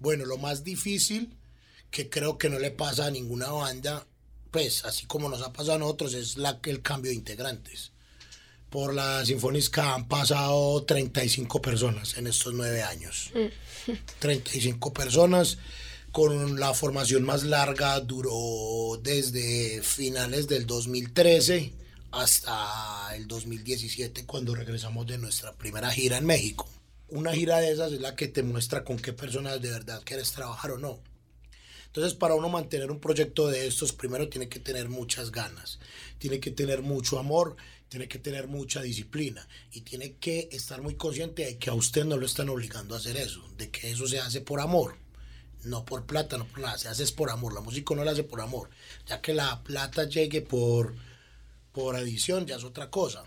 Bueno, 0.00 0.24
lo 0.24 0.38
más 0.38 0.64
difícil, 0.64 1.36
que 1.92 2.10
creo 2.10 2.36
que 2.36 2.48
no 2.48 2.58
le 2.58 2.72
pasa 2.72 3.06
a 3.06 3.10
ninguna 3.12 3.52
banda, 3.52 4.06
pues 4.54 4.84
así 4.84 5.04
como 5.06 5.28
nos 5.28 5.42
ha 5.42 5.52
pasado 5.52 5.74
a 5.74 5.78
nosotros, 5.80 6.14
es 6.14 6.36
la, 6.36 6.60
el 6.62 6.80
cambio 6.80 7.10
de 7.10 7.16
integrantes. 7.16 7.90
Por 8.70 8.94
la 8.94 9.24
Sinfónica 9.24 9.94
han 9.94 10.06
pasado 10.06 10.84
35 10.84 11.60
personas 11.60 12.16
en 12.18 12.28
estos 12.28 12.54
nueve 12.54 12.84
años. 12.84 13.32
35 14.20 14.92
personas 14.92 15.58
con 16.12 16.60
la 16.60 16.72
formación 16.72 17.24
más 17.24 17.42
larga 17.42 17.98
duró 17.98 18.96
desde 19.02 19.82
finales 19.82 20.46
del 20.46 20.66
2013 20.66 21.72
hasta 22.12 23.10
el 23.16 23.26
2017 23.26 24.24
cuando 24.24 24.54
regresamos 24.54 25.04
de 25.08 25.18
nuestra 25.18 25.52
primera 25.54 25.90
gira 25.90 26.16
en 26.16 26.26
México. 26.26 26.68
Una 27.08 27.32
gira 27.32 27.58
de 27.58 27.72
esas 27.72 27.90
es 27.90 28.00
la 28.00 28.14
que 28.14 28.28
te 28.28 28.44
muestra 28.44 28.84
con 28.84 28.98
qué 28.98 29.12
personas 29.12 29.60
de 29.60 29.70
verdad 29.70 30.00
quieres 30.04 30.30
trabajar 30.30 30.70
o 30.70 30.78
no. 30.78 31.00
Entonces, 31.94 32.14
para 32.14 32.34
uno 32.34 32.48
mantener 32.48 32.90
un 32.90 32.98
proyecto 32.98 33.46
de 33.46 33.68
estos, 33.68 33.92
primero 33.92 34.28
tiene 34.28 34.48
que 34.48 34.58
tener 34.58 34.88
muchas 34.88 35.30
ganas, 35.30 35.78
tiene 36.18 36.40
que 36.40 36.50
tener 36.50 36.82
mucho 36.82 37.20
amor, 37.20 37.54
tiene 37.88 38.08
que 38.08 38.18
tener 38.18 38.48
mucha 38.48 38.82
disciplina 38.82 39.46
y 39.70 39.82
tiene 39.82 40.14
que 40.14 40.48
estar 40.50 40.82
muy 40.82 40.96
consciente 40.96 41.44
de 41.44 41.56
que 41.56 41.70
a 41.70 41.74
usted 41.74 42.04
no 42.04 42.16
lo 42.16 42.26
están 42.26 42.48
obligando 42.48 42.96
a 42.96 42.98
hacer 42.98 43.16
eso, 43.16 43.48
de 43.56 43.70
que 43.70 43.92
eso 43.92 44.08
se 44.08 44.18
hace 44.18 44.40
por 44.40 44.58
amor, 44.58 44.96
no 45.62 45.84
por 45.84 46.04
plata, 46.04 46.36
no 46.36 46.48
por 46.48 46.58
nada, 46.58 46.76
se 46.78 46.88
hace 46.88 47.04
es 47.04 47.12
por 47.12 47.30
amor. 47.30 47.54
La 47.54 47.60
música 47.60 47.94
no 47.94 48.02
la 48.02 48.10
hace 48.10 48.24
por 48.24 48.40
amor, 48.40 48.70
ya 49.06 49.20
que 49.20 49.32
la 49.32 49.62
plata 49.62 50.02
llegue 50.08 50.42
por, 50.42 50.96
por 51.70 51.94
adición 51.94 52.44
ya 52.44 52.56
es 52.56 52.64
otra 52.64 52.90
cosa. 52.90 53.22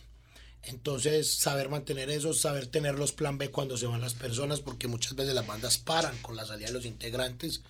Entonces, 0.64 1.34
saber 1.34 1.70
mantener 1.70 2.10
eso, 2.10 2.34
saber 2.34 2.68
tener 2.68 3.00
los 3.00 3.14
plan 3.14 3.38
B 3.38 3.50
cuando 3.50 3.78
se 3.78 3.88
van 3.88 4.02
las 4.02 4.14
personas, 4.14 4.60
porque 4.60 4.90
muchas 4.90 5.16
veces 5.16 5.34
las 5.34 5.48
bandas 5.48 5.78
paran 5.78 6.18
con 6.18 6.36
la 6.36 6.46
salida 6.46 6.68
de 6.68 6.74
los 6.74 6.86
integrantes. 6.86 7.62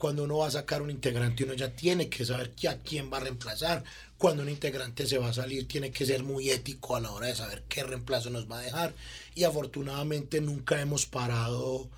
Cuando 0.00 0.24
uno 0.24 0.38
va 0.38 0.46
a 0.46 0.50
sacar 0.50 0.80
un 0.80 0.88
integrante, 0.88 1.44
uno 1.44 1.52
ya 1.52 1.76
tiene 1.76 2.08
que 2.08 2.24
saber 2.24 2.54
a 2.70 2.76
quién 2.78 3.12
va 3.12 3.18
a 3.18 3.20
reemplazar. 3.20 3.84
Cuando 4.16 4.42
un 4.42 4.48
integrante 4.48 5.06
se 5.06 5.18
va 5.18 5.28
a 5.28 5.34
salir, 5.34 5.68
tiene 5.68 5.90
que 5.90 6.06
ser 6.06 6.24
muy 6.24 6.48
ético 6.48 6.96
a 6.96 7.00
la 7.00 7.10
hora 7.10 7.26
de 7.26 7.34
saber 7.34 7.64
qué 7.68 7.82
reemplazo 7.82 8.30
nos 8.30 8.50
va 8.50 8.60
a 8.60 8.62
dejar. 8.62 8.94
Y 9.34 9.44
afortunadamente 9.44 10.40
nunca 10.40 10.80
hemos 10.80 11.04
parado 11.04 11.90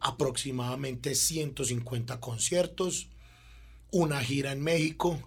aproximadamente 0.00 1.14
150 1.14 2.20
conciertos, 2.20 3.08
una 3.90 4.24
gira 4.24 4.52
en 4.52 4.62
México, 4.62 5.22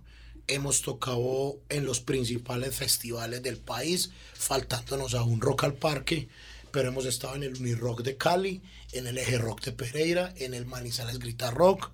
hemos 0.48 0.82
tocado 0.82 1.60
en 1.70 1.86
los 1.86 2.00
principales 2.00 2.76
festivales 2.76 3.44
del 3.44 3.58
país, 3.58 4.10
faltándonos 4.34 5.14
a 5.14 5.22
un 5.22 5.42
Rock 5.42 5.66
al 5.66 5.76
Parque, 5.76 6.28
pero 6.72 6.90
hemos 6.90 7.06
estado 7.06 7.36
en 7.36 7.44
el 7.44 7.56
Unirock 7.56 8.02
de 8.02 8.18
Cali, 8.18 8.62
en 8.92 9.08
el 9.08 9.18
Eje 9.18 9.38
Rock 9.38 9.64
de 9.64 9.72
Pereira, 9.72 10.34
en 10.38 10.54
el 10.54 10.66
Manizales 10.66 11.20
Grita 11.20 11.52
Rock. 11.52 11.92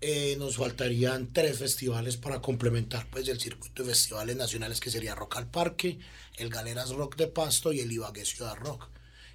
Eh, 0.00 0.36
nos 0.38 0.56
faltarían 0.56 1.32
tres 1.32 1.58
festivales 1.58 2.16
para 2.16 2.40
complementar 2.40 3.08
pues 3.10 3.28
el 3.28 3.40
circuito 3.40 3.82
de 3.82 3.90
festivales 3.90 4.36
nacionales 4.36 4.80
que 4.80 4.90
sería 4.90 5.14
Rock 5.14 5.36
al 5.36 5.50
Parque, 5.50 5.98
el 6.36 6.50
Galeras 6.50 6.90
Rock 6.90 7.16
de 7.16 7.28
Pasto 7.28 7.72
y 7.72 7.80
el 7.80 7.92
Ibagué 7.92 8.24
Ciudad 8.24 8.56
Rock. 8.56 8.88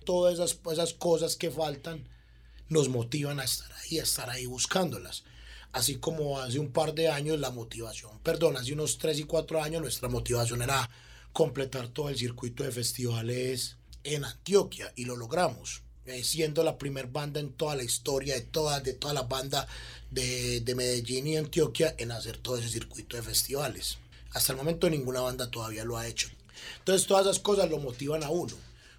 Todas 0.04 0.34
esas, 0.34 0.60
esas 0.72 0.94
cosas 0.94 1.36
que 1.36 1.52
faltan 1.52 2.08
nos 2.70 2.90
motivan 2.90 3.40
a 3.40 3.46
estar 3.46 3.72
ahí, 3.74 4.00
a 4.00 4.04
estar 4.04 4.30
ahí 4.30 4.46
buscándolas 4.46 5.24
así 5.74 5.98
como 5.98 6.40
hace 6.40 6.60
un 6.60 6.72
par 6.72 6.94
de 6.94 7.10
años 7.10 7.40
la 7.40 7.52
motivación, 7.52 8.20
perdón, 8.24 8.58
hace 8.58 8.74
unos 8.74 8.98
3 8.98 9.20
y 9.20 9.24
4 9.24 9.62
años 9.62 9.82
nuestra 9.82 10.10
motivación 10.10 10.62
era 10.62 10.90
completar 11.34 11.90
todo 11.90 12.10
el 12.10 12.18
circuito 12.18 12.64
de 12.64 12.72
festivales 12.72 13.77
en 14.16 14.26
Antioquia 14.26 14.92
y 14.96 15.06
lo 15.06 15.16
logramos, 15.16 15.82
eh, 16.06 16.24
siendo 16.24 16.64
la 16.64 16.78
primera 16.78 17.08
banda 17.12 17.40
en 17.40 17.52
toda 17.52 17.76
la 17.76 17.84
historia 17.84 18.36
de 18.36 18.42
toda, 18.42 18.80
de 18.80 18.94
toda 18.94 19.14
la 19.14 19.24
banda 19.24 19.68
de, 20.12 20.62
de 20.62 20.76
Medellín 20.76 21.28
y 21.28 21.38
Antioquia 21.38 21.96
en 21.98 22.12
hacer 22.12 22.38
todo 22.38 22.58
ese 22.58 22.70
circuito 22.70 23.18
de 23.18 23.24
festivales. 23.24 23.98
Hasta 24.32 24.54
el 24.54 24.58
momento 24.58 24.90
ninguna 24.90 25.22
banda 25.22 25.52
todavía 25.52 25.84
lo 25.84 25.98
ha 25.98 26.08
hecho. 26.08 26.30
Entonces 26.80 27.08
todas 27.08 27.26
esas 27.26 27.40
cosas 27.40 27.70
lo 27.70 27.80
motivan 27.80 28.24
a 28.24 28.30
uno. 28.30 28.56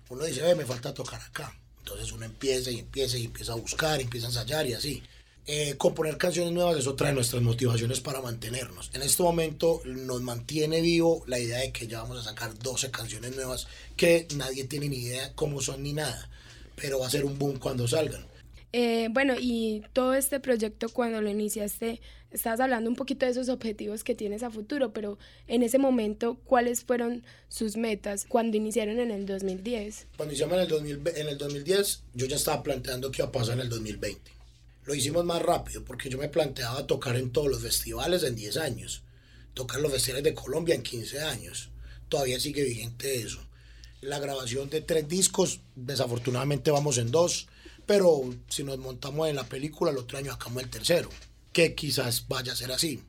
Uno 0.09 0.25
dice, 0.25 0.55
me 0.55 0.67
falta 0.67 0.95
tocar 0.95 1.21
acá. 1.21 1.55
Entonces 1.79 2.13
uno 2.13 2.25
empieza 2.25 2.71
y 2.71 2.81
empieza 2.81 3.17
y 3.17 3.25
empieza 3.25 3.53
a 3.53 3.57
buscar, 3.57 4.01
empieza 4.01 4.27
a 4.27 4.31
ensayar 4.31 4.67
y 4.67 4.75
así 4.75 5.03
eh, 5.51 5.77
componer 5.79 6.19
canciones 6.19 6.53
nuevas 6.53 6.77
es 6.77 6.87
otra 6.87 7.09
de 7.09 7.15
nuestras 7.15 7.41
motivaciones 7.41 8.01
para 8.01 8.21
mantenernos. 8.21 8.91
En 8.93 9.01
este 9.01 9.23
momento 9.23 9.81
nos 9.87 10.21
mantiene 10.21 10.83
vivo 10.83 11.25
la 11.27 11.39
idea 11.39 11.61
de 11.61 11.73
que 11.73 11.87
ya 11.87 12.03
vamos 12.03 12.19
a 12.19 12.23
sacar 12.23 12.53
12 12.59 12.91
canciones 12.91 13.35
nuevas 13.35 13.67
que 13.97 14.29
nadie 14.37 14.65
tiene 14.65 14.91
ni 14.91 14.99
idea 14.99 15.33
cómo 15.35 15.63
son 15.63 15.83
ni 15.83 15.95
nada, 15.95 16.29
pero 16.77 16.99
va 16.99 17.07
a 17.07 17.11
ser 17.11 17.25
un 17.25 17.39
boom 17.39 17.59
cuando 17.59 17.89
salgan. 17.89 18.27
Eh, 18.75 19.09
bueno, 19.11 19.37
y 19.41 19.83
todo 19.95 20.13
este 20.13 20.39
proyecto 20.39 20.91
cuando 20.91 21.23
lo 21.23 21.31
iniciaste, 21.31 22.03
estabas 22.31 22.61
hablando 22.61 22.91
un 22.91 22.97
poquito 22.97 23.25
de 23.25 23.33
esos 23.33 23.49
objetivos 23.49 24.05
que 24.05 24.15
tienes 24.15 24.43
a 24.43 24.51
futuro, 24.51 24.93
pero 24.93 25.17
en 25.47 25.63
ese 25.63 25.79
momento, 25.79 26.37
¿cuáles 26.45 26.85
fueron 26.85 27.25
sus 27.49 27.79
metas 27.79 28.27
cuando 28.29 28.59
iniciaron 28.59 29.01
en 29.01 29.11
el 29.11 29.25
2010? 29.25 30.09
Cuando 30.15 30.35
iniciamos 30.35 30.57
en 30.57 30.63
el, 30.65 30.69
2000 30.69 31.03
en 31.17 31.29
el 31.29 31.39
2010, 31.39 32.03
yo 32.13 32.27
ya 32.27 32.37
estaba 32.37 32.63
planteando 32.63 33.11
qué 33.11 33.23
iba 33.23 33.29
a 33.29 33.33
pasar 33.33 33.55
en 33.55 33.61
el 33.61 33.71
2020 33.71 34.38
lo 34.89 34.95
hicimos 34.95 35.23
más 35.23 35.43
rápido 35.43 35.85
porque 35.85 36.09
yo 36.09 36.17
me 36.17 36.31
planteaba 36.31 36.87
tocar 36.87 37.15
en 37.17 37.31
todos 37.31 37.49
los 37.49 37.61
festivales 37.61 38.23
en 38.23 38.35
10 38.35 38.57
años, 38.57 39.03
tocar 39.53 39.83
los 39.83 39.93
festivales 39.93 40.25
de 40.25 40.33
Colombia 40.33 40.75
en 40.75 40.83
15 40.83 41.21
años. 41.21 41.69
Todavía 42.09 42.41
sigue 42.41 42.65
vigente 42.65 43.21
eso. 43.21 43.39
La 44.01 44.19
grabación 44.19 44.71
de 44.71 44.81
tres 44.81 45.07
discos, 45.07 45.61
desafortunadamente 45.77 46.71
vamos 46.71 46.97
en 46.97 47.11
dos, 47.11 47.49
pero 47.85 48.35
si 48.49 48.65
nos 48.65 48.79
montamos 48.79 49.29
en 49.29 49.37
la 49.37 49.45
película, 49.45 49.91
el 49.91 49.99
otro 49.99 50.17
año 50.17 50.33
acabamos 50.33 50.63
el 50.63 50.71
tercero, 50.71 51.11
que 51.53 51.75
quizás 51.75 52.27
vaya 52.27 52.55
a 52.55 52.57
ser 52.57 52.73
así. 52.73 53.03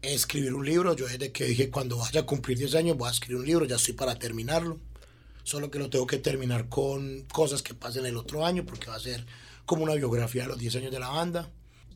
Escribir 0.00 0.54
un 0.54 0.64
libro, 0.64 0.96
yo 0.96 1.06
desde 1.06 1.32
que 1.32 1.44
dije 1.44 1.68
cuando 1.68 1.98
vaya 1.98 2.20
a 2.20 2.26
cumplir 2.26 2.56
10 2.56 2.76
años 2.76 2.96
voy 2.96 3.08
a 3.08 3.12
escribir 3.12 3.40
un 3.40 3.46
libro, 3.46 3.66
ya 3.66 3.76
estoy 3.76 3.92
para 3.92 4.18
terminarlo. 4.18 4.80
Solo 5.42 5.70
que 5.70 5.78
lo 5.78 5.90
tengo 5.90 6.06
que 6.06 6.16
terminar 6.16 6.70
con 6.70 7.26
cosas 7.30 7.60
que 7.60 7.74
pasen 7.74 8.06
el 8.06 8.16
otro 8.16 8.46
año 8.46 8.64
porque 8.64 8.86
va 8.86 8.94
a 8.94 9.00
ser 9.00 9.26
como 9.66 9.84
una 9.84 9.94
biografía 9.94 10.42
de 10.42 10.48
los 10.48 10.58
10 10.58 10.76
años 10.76 10.92
de 10.92 11.00
la 11.00 11.08
banda. 11.08 11.50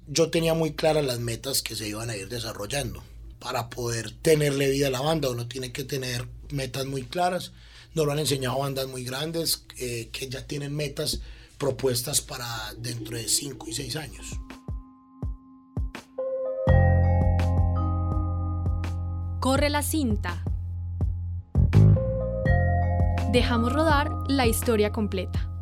Yo 0.06 0.30
tenía 0.30 0.54
muy 0.54 0.72
claras 0.72 1.04
las 1.04 1.18
metas 1.18 1.62
que 1.62 1.76
se 1.76 1.88
iban 1.88 2.10
a 2.10 2.16
ir 2.16 2.28
desarrollando. 2.28 3.02
Para 3.38 3.68
poder 3.68 4.10
tenerle 4.10 4.70
vida 4.70 4.88
a 4.88 4.90
la 4.90 5.00
banda 5.00 5.30
uno 5.30 5.46
tiene 5.46 5.72
que 5.72 5.84
tener 5.84 6.26
metas 6.50 6.87
muy 6.87 7.04
claras. 7.04 7.52
Nos 7.94 8.06
lo 8.06 8.12
han 8.12 8.18
enseñado 8.18 8.58
bandas 8.58 8.88
muy 8.88 9.04
grandes 9.04 9.64
eh, 9.78 10.08
que 10.12 10.28
ya 10.28 10.46
tienen 10.46 10.75
metas 10.75 11.20
propuestas 11.58 12.20
para 12.20 12.46
dentro 12.78 13.16
de 13.16 13.28
5 13.28 13.66
y 13.68 13.72
6 13.72 13.96
años. 13.96 14.26
Corre 19.40 19.70
la 19.70 19.82
cinta. 19.82 20.42
Dejamos 23.32 23.72
rodar 23.72 24.10
la 24.26 24.46
historia 24.46 24.90
completa. 24.90 25.57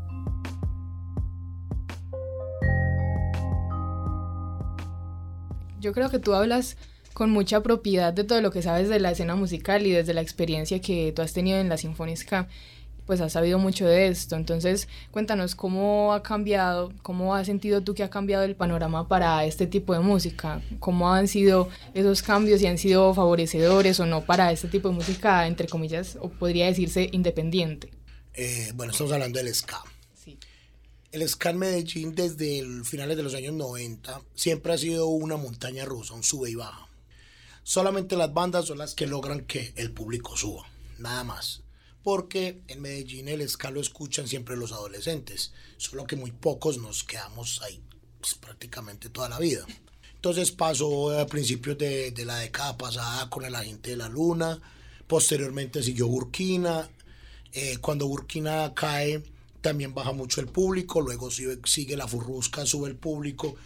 Yo 5.87 5.93
creo 5.93 6.11
que 6.11 6.19
tú 6.19 6.35
hablas 6.35 6.77
con 7.13 7.31
mucha 7.31 7.63
propiedad 7.63 8.13
de 8.13 8.25
todo 8.25 8.41
lo 8.41 8.51
que 8.51 8.61
sabes 8.61 8.89
de 8.89 8.99
la 8.99 9.13
escena 9.13 9.37
musical 9.37 9.87
y 9.87 9.93
desde 9.93 10.15
la 10.15 10.21
experiencia 10.21 10.81
que 10.81 11.13
tú 11.15 11.23
has 11.23 11.33
tenido 11.33 11.61
en 11.61 11.69
la 11.69 11.77
Sinfónica. 11.77 12.49
pues 13.07 13.21
has 13.21 13.35
sabido 13.35 13.61
mucho 13.61 13.87
de 13.87 14.09
esto. 14.09 14.35
Entonces, 14.35 14.89
cuéntanos 15.13 15.55
cómo 15.55 16.13
ha 16.13 16.25
cambiado, 16.25 16.93
cómo 17.03 17.37
has 17.37 17.47
sentido 17.47 17.83
tú 17.83 17.95
que 17.95 18.03
ha 18.03 18.11
cambiado 18.11 18.43
el 18.43 18.57
panorama 18.57 19.07
para 19.07 19.45
este 19.45 19.69
tipo 19.69 19.93
de 19.93 20.01
música, 20.01 20.61
cómo 20.81 21.15
han 21.15 21.29
sido 21.29 21.69
esos 21.95 22.21
cambios 22.21 22.61
y 22.63 22.67
han 22.67 22.79
sido 22.79 23.15
favorecedores 23.15 24.01
o 24.01 24.07
no 24.07 24.23
para 24.23 24.51
este 24.51 24.67
tipo 24.67 24.89
de 24.89 24.97
música, 24.97 25.47
entre 25.47 25.69
comillas, 25.69 26.19
o 26.21 26.31
podría 26.31 26.67
decirse 26.67 27.11
independiente. 27.13 27.93
Eh, 28.35 28.73
bueno, 28.75 28.91
estamos 28.91 29.13
hablando 29.13 29.39
del 29.39 29.55
ska. 29.55 29.85
El 31.13 31.27
ska 31.29 31.51
en 31.51 31.59
Medellín 31.59 32.15
desde 32.15 32.59
el 32.59 32.85
finales 32.85 33.17
de 33.17 33.23
los 33.23 33.35
años 33.35 33.55
90 33.55 34.23
siempre 34.35 34.73
ha 34.73 34.79
sido 34.79 35.07
una 35.07 35.37
montaña 35.37 35.85
rusa, 35.85 36.15
un 36.15 36.25
sube 36.25 36.51
y 36.51 36.57
baja. 36.57 36.89
Solamente 37.63 38.17
las 38.17 38.35
bandas 38.35 38.67
son 38.67 38.79
las 38.79 38.95
que 38.95 39.07
logran 39.07 39.47
que 39.47 39.73
el 39.77 39.93
público 39.93 40.37
suba, 40.37 40.69
nada 40.99 41.25
más. 41.25 41.63
Porque 42.03 42.61
en 42.69 42.81
Medellín 42.83 43.29
el 43.29 43.49
ska 43.49 43.71
lo 43.71 43.81
escuchan 43.81 44.29
siempre 44.29 44.57
los 44.57 44.73
adolescentes, 44.73 45.53
solo 45.77 46.07
que 46.07 46.17
muy 46.17 46.33
pocos 46.33 46.79
nos 46.79 47.05
quedamos 47.05 47.63
ahí 47.63 47.81
pues, 48.21 48.35
prácticamente 48.35 49.09
toda 49.09 49.29
la 49.29 49.39
vida. 49.39 49.65
Entonces 50.15 50.51
pasó 50.51 51.19
a 51.19 51.27
principios 51.27 51.79
de, 51.79 52.11
de 52.11 52.25
la 52.25 52.39
década 52.39 52.77
pasada 52.77 53.31
con 53.31 53.45
el 53.45 53.55
agente 53.55 53.91
de 53.91 53.97
la 53.97 54.09
luna, 54.09 54.61
posteriormente 55.07 55.83
siguió 55.83 56.09
Burkina, 56.09 56.91
eh, 57.53 57.79
cuando 57.79 58.09
Burkina 58.09 58.75
cae 58.75 59.23
también 59.67 59.93
baja 59.93 60.13
mucho 60.13 60.41
el 60.41 60.47
público, 60.47 61.01
luego 61.01 61.29
sigue, 61.29 61.97
la 61.97 62.07
Furrusca, 62.07 62.65
sube 62.65 62.89
el 62.89 62.95
público, 62.95 63.57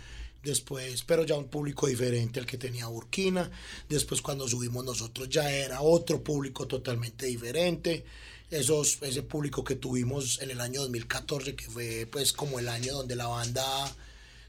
después, 0.43 1.03
pero 1.03 1.27
ya 1.27 1.37
un 1.37 1.49
público 1.49 1.89
diferente 1.89 2.41
al 2.41 2.47
que 2.47 2.57
tenía 2.57 2.87
Burkina, 2.87 3.51
después 3.87 4.23
cuando 4.23 4.49
subimos 4.49 4.83
nosotros 4.83 5.29
ya 5.29 5.51
era 5.51 5.83
otro 5.83 6.25
público 6.25 6.67
totalmente 6.67 7.27
diferente, 7.27 8.03
esos, 8.51 8.97
ese 9.03 9.23
público 9.25 9.63
que 9.63 9.75
tuvimos 9.75 10.41
en 10.41 10.51
el 10.51 10.63
año 10.63 10.81
2014, 10.81 11.55
que 11.55 11.67
fue 11.67 12.09
pues 12.11 12.33
como 12.33 12.59
el 12.59 12.71
año 12.71 12.95
donde 12.95 13.15
la 13.15 13.27
banda 13.27 13.63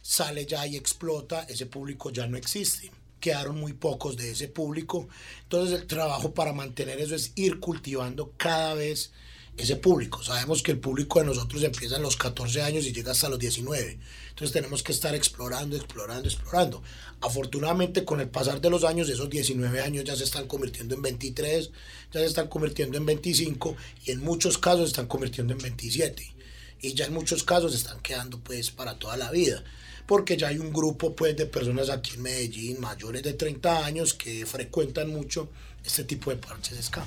sale 0.01 0.45
ya 0.45 0.65
y 0.65 0.77
explota, 0.77 1.43
ese 1.49 1.65
público 1.65 2.11
ya 2.11 2.27
no 2.27 2.37
existe. 2.37 2.91
Quedaron 3.19 3.59
muy 3.59 3.73
pocos 3.73 4.15
de 4.15 4.31
ese 4.31 4.47
público. 4.47 5.09
Entonces 5.43 5.81
el 5.81 5.85
trabajo 5.85 6.33
para 6.33 6.53
mantener 6.53 7.01
eso 7.01 7.13
es 7.13 7.33
ir 7.35 7.59
cultivando 7.59 8.31
cada 8.37 8.73
vez 8.73 9.11
ese 9.57 9.75
público. 9.75 10.23
Sabemos 10.23 10.63
que 10.63 10.71
el 10.71 10.79
público 10.79 11.19
de 11.19 11.25
nosotros 11.25 11.63
empieza 11.63 11.97
en 11.97 12.03
los 12.03 12.17
14 12.17 12.61
años 12.61 12.85
y 12.85 12.93
llega 12.93 13.11
hasta 13.11 13.29
los 13.29 13.39
19. 13.39 13.99
Entonces 14.29 14.53
tenemos 14.53 14.81
que 14.81 14.91
estar 14.91 15.13
explorando, 15.13 15.75
explorando, 15.75 16.27
explorando. 16.27 16.81
Afortunadamente 17.21 18.05
con 18.05 18.21
el 18.21 18.29
pasar 18.29 18.61
de 18.61 18.69
los 18.69 18.83
años, 18.83 19.09
esos 19.09 19.29
19 19.29 19.81
años 19.81 20.03
ya 20.03 20.15
se 20.15 20.23
están 20.23 20.47
convirtiendo 20.47 20.95
en 20.95 21.01
23, 21.01 21.71
ya 22.11 22.19
se 22.19 22.25
están 22.25 22.47
convirtiendo 22.47 22.97
en 22.97 23.05
25 23.05 23.75
y 24.05 24.11
en 24.11 24.21
muchos 24.21 24.57
casos 24.57 24.81
se 24.81 24.87
están 24.87 25.07
convirtiendo 25.07 25.53
en 25.53 25.59
27. 25.59 26.33
Y 26.81 26.93
ya 26.93 27.05
en 27.05 27.13
muchos 27.13 27.43
casos 27.43 27.71
se 27.73 27.77
están 27.77 27.99
quedando 27.99 28.39
pues 28.39 28.71
para 28.71 28.97
toda 28.97 29.17
la 29.17 29.29
vida 29.29 29.63
porque 30.07 30.35
ya 30.35 30.49
hay 30.49 30.57
un 30.57 30.73
grupo 30.73 31.15
pues 31.15 31.37
de 31.37 31.45
personas 31.45 31.89
aquí 31.89 32.15
en 32.15 32.23
Medellín 32.23 32.81
mayores 32.81 33.23
de 33.23 33.31
30 33.31 33.85
años 33.85 34.13
que 34.13 34.45
frecuentan 34.45 35.09
mucho 35.09 35.49
este 35.85 36.03
tipo 36.03 36.31
de 36.31 36.37
parches 36.37 36.75
de 36.75 36.83
ska. 36.83 37.05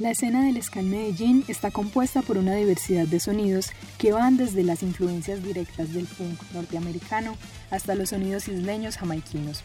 La 0.00 0.12
escena 0.12 0.46
del 0.46 0.62
ska 0.62 0.80
Medellín 0.80 1.44
está 1.46 1.70
compuesta 1.70 2.22
por 2.22 2.38
una 2.38 2.54
diversidad 2.54 3.06
de 3.06 3.20
sonidos 3.20 3.68
que 3.98 4.12
van 4.12 4.38
desde 4.38 4.64
las 4.64 4.82
influencias 4.82 5.44
directas 5.44 5.92
del 5.92 6.06
punk 6.06 6.40
norteamericano 6.54 7.36
hasta 7.70 7.94
los 7.94 8.08
sonidos 8.08 8.48
isleños 8.48 8.96
jamaiquinos, 8.96 9.62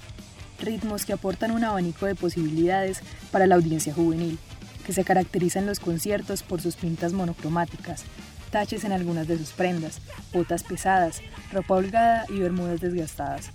ritmos 0.60 1.06
que 1.06 1.14
aportan 1.14 1.52
un 1.52 1.64
abanico 1.64 2.06
de 2.06 2.16
posibilidades 2.16 3.00
para 3.32 3.48
la 3.48 3.56
audiencia 3.56 3.94
juvenil, 3.94 4.38
que 4.86 4.92
se 4.92 5.06
caracteriza 5.06 5.60
en 5.60 5.68
los 5.68 5.80
conciertos 5.80 6.44
por 6.44 6.60
sus 6.60 6.76
pintas 6.76 7.14
monocromáticas, 7.14 8.04
taches 8.52 8.84
en 8.84 8.92
algunas 8.92 9.30
de 9.30 9.38
sus 9.38 9.52
prendas, 9.52 10.02
botas 10.34 10.64
pesadas, 10.64 11.22
ropa 11.54 11.76
holgada 11.76 12.26
y 12.28 12.40
bermudas 12.40 12.82
desgastadas. 12.82 13.52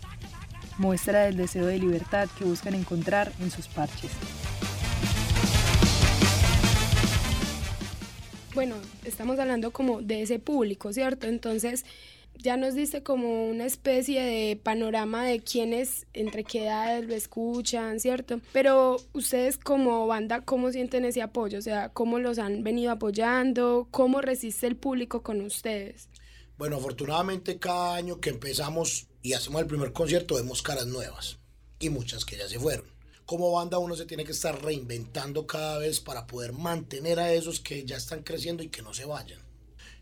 Muestra 0.78 1.25
del 1.25 1.37
deseo 1.37 1.66
de 1.66 1.78
libertad 1.78 2.26
que 2.38 2.46
buscan 2.46 2.72
encontrar 2.75 3.32
en 3.38 3.50
sus 3.50 3.68
parches. 3.68 4.12
Bueno, 8.54 8.75
estamos 9.04 9.38
hablando 9.38 9.70
como 9.70 10.03
de 10.03 10.22
ese 10.22 10.40
público, 10.40 10.92
¿cierto? 10.92 11.29
Entonces, 11.29 11.85
ya 12.37 12.57
nos 12.57 12.74
dice 12.74 13.03
como 13.03 13.46
una 13.46 13.64
especie 13.64 14.22
de 14.22 14.57
panorama 14.57 15.24
de 15.24 15.40
quiénes, 15.40 16.07
entre 16.14 16.42
qué 16.42 16.64
edades 16.64 17.07
lo 17.07 17.14
escuchan, 17.14 18.01
¿cierto? 18.01 18.40
Pero 18.53 18.96
ustedes 19.12 19.57
como 19.57 20.07
banda, 20.07 20.40
¿cómo 20.40 20.72
sienten 20.72 21.05
ese 21.05 21.22
apoyo? 21.22 21.59
O 21.59 21.62
sea, 21.62 21.90
¿cómo 21.90 22.18
los 22.18 22.38
han 22.38 22.64
venido 22.64 22.90
apoyando? 22.90 23.87
¿Cómo 23.90 24.20
resiste 24.20 24.66
el 24.66 24.77
público 24.77 25.22
con 25.22 25.40
ustedes? 25.42 26.09
Bueno, 26.59 26.77
afortunadamente 26.77 27.59
cada 27.59 27.94
año 27.94 28.20
que 28.20 28.31
empezamos 28.31 29.07
y 29.22 29.35
hacemos 29.35 29.61
el 29.61 29.66
primer 29.68 29.92
concierto 29.92 30.35
vemos 30.35 30.62
caras 30.62 30.87
nuevas 30.87 31.38
y 31.79 31.88
muchas 31.88 32.24
que 32.24 32.37
ya 32.37 32.48
se 32.48 32.59
fueron. 32.59 32.89
Como 33.31 33.53
banda 33.53 33.79
uno 33.79 33.95
se 33.95 34.07
tiene 34.07 34.25
que 34.25 34.33
estar 34.33 34.61
reinventando 34.61 35.47
cada 35.47 35.79
vez 35.79 36.01
para 36.01 36.27
poder 36.27 36.53
mantener 36.53 37.21
a 37.21 37.33
esos 37.33 37.61
que 37.61 37.85
ya 37.85 37.97
están 37.97 38.25
creciendo 38.25 38.64
y 38.64 38.71
que 38.71 38.83
no 38.83 38.93
se 38.93 39.05
vayan 39.05 39.38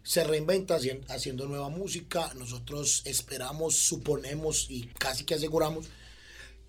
se 0.02 0.24
reinventa 0.24 0.78
haciendo 1.10 1.46
nueva 1.46 1.68
música. 1.68 2.32
Nosotros 2.36 3.02
esperamos, 3.04 3.74
suponemos 3.74 4.70
y 4.70 4.86
casi 4.98 5.24
que 5.24 5.34
aseguramos 5.34 5.88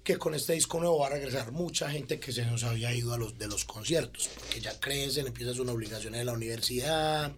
que 0.04 0.18
con 0.18 0.36
este 0.36 0.52
disco 0.52 0.82
nuevo 0.82 1.00
va 1.00 1.08
a 1.08 1.12
regresar 1.12 1.54
mucha 1.54 1.90
gente 1.90 2.20
que 2.20 2.34
se 2.34 2.44
nos 2.44 2.66
había 2.66 2.94
ido 2.94 3.14
a 3.14 3.18
los 3.18 3.38
de 3.38 3.48
los 3.48 3.64
conciertos, 3.64 4.30
porque 4.38 4.60
ya 4.60 4.78
crecen, 4.82 5.28
empiezan 5.28 5.56
sus 5.56 5.70
obligaciones 5.70 6.20
en 6.20 6.26
la 6.26 6.34
universidad, 6.34 7.32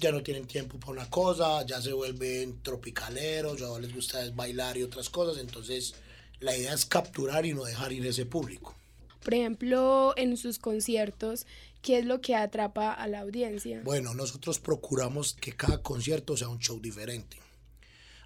ya 0.00 0.10
no 0.10 0.20
tienen 0.24 0.48
tiempo 0.48 0.80
para 0.80 0.90
una 0.94 1.08
cosa, 1.08 1.64
ya 1.64 1.80
se 1.80 1.92
vuelven 1.92 2.60
tropicaleros, 2.60 3.60
ya 3.60 3.78
les 3.78 3.94
gusta 3.94 4.28
bailar 4.34 4.76
y 4.76 4.82
otras 4.82 5.08
cosas, 5.10 5.40
entonces 5.40 5.94
la 6.40 6.56
idea 6.56 6.72
es 6.72 6.86
capturar 6.86 7.46
y 7.46 7.54
no 7.54 7.64
dejar 7.64 7.92
ir 7.92 8.06
ese 8.06 8.26
público. 8.26 8.74
Por 9.22 9.34
ejemplo, 9.34 10.14
en 10.16 10.36
sus 10.36 10.58
conciertos, 10.58 11.46
¿qué 11.82 11.98
es 11.98 12.06
lo 12.06 12.20
que 12.20 12.34
atrapa 12.34 12.92
a 12.92 13.06
la 13.08 13.20
audiencia? 13.20 13.80
Bueno, 13.84 14.14
nosotros 14.14 14.58
procuramos 14.58 15.34
que 15.34 15.52
cada 15.52 15.82
concierto 15.82 16.36
sea 16.36 16.48
un 16.48 16.60
show 16.60 16.80
diferente. 16.80 17.38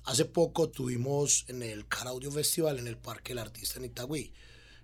Hace 0.05 0.25
poco 0.25 0.69
tuvimos 0.69 1.45
en 1.49 1.63
el 1.63 1.87
Car 1.87 2.09
Audio 2.09 2.31
Festival 2.31 2.79
en 2.79 2.87
el 2.87 2.97
Parque 2.97 3.33
El 3.33 3.39
Artista 3.39 3.79
en 3.79 3.87
Itagüí. 3.87 4.33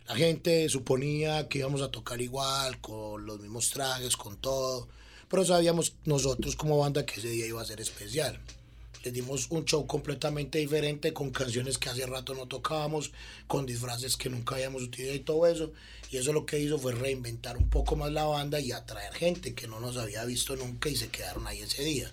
La 0.06 0.16
gente 0.16 0.68
suponía 0.68 1.48
que 1.48 1.58
íbamos 1.58 1.82
a 1.82 1.90
tocar 1.90 2.20
igual, 2.20 2.80
con 2.80 3.26
los 3.26 3.40
mismos 3.40 3.68
trajes, 3.70 4.16
con 4.16 4.38
todo, 4.38 4.88
pero 5.28 5.44
sabíamos 5.44 5.96
nosotros 6.04 6.56
como 6.56 6.78
banda 6.78 7.04
que 7.04 7.20
ese 7.20 7.28
día 7.28 7.46
iba 7.46 7.60
a 7.60 7.66
ser 7.66 7.80
especial. 7.80 8.40
Les 9.04 9.12
dimos 9.12 9.46
un 9.50 9.64
show 9.64 9.86
completamente 9.86 10.58
diferente, 10.58 11.12
con 11.12 11.30
canciones 11.30 11.78
que 11.78 11.88
hace 11.88 12.06
rato 12.06 12.34
no 12.34 12.46
tocábamos, 12.46 13.12
con 13.46 13.64
disfraces 13.64 14.16
que 14.16 14.28
nunca 14.28 14.56
habíamos 14.56 14.82
utilizado 14.82 15.16
y 15.16 15.20
todo 15.20 15.46
eso. 15.46 15.72
Y 16.10 16.16
eso 16.16 16.32
lo 16.32 16.46
que 16.46 16.58
hizo 16.58 16.78
fue 16.78 16.92
reinventar 16.92 17.56
un 17.56 17.68
poco 17.68 17.96
más 17.96 18.10
la 18.10 18.24
banda 18.24 18.60
y 18.60 18.72
atraer 18.72 19.14
gente 19.14 19.54
que 19.54 19.68
no 19.68 19.78
nos 19.80 19.96
había 19.96 20.24
visto 20.24 20.56
nunca 20.56 20.88
y 20.88 20.96
se 20.96 21.08
quedaron 21.08 21.46
ahí 21.46 21.60
ese 21.60 21.84
día. 21.84 22.12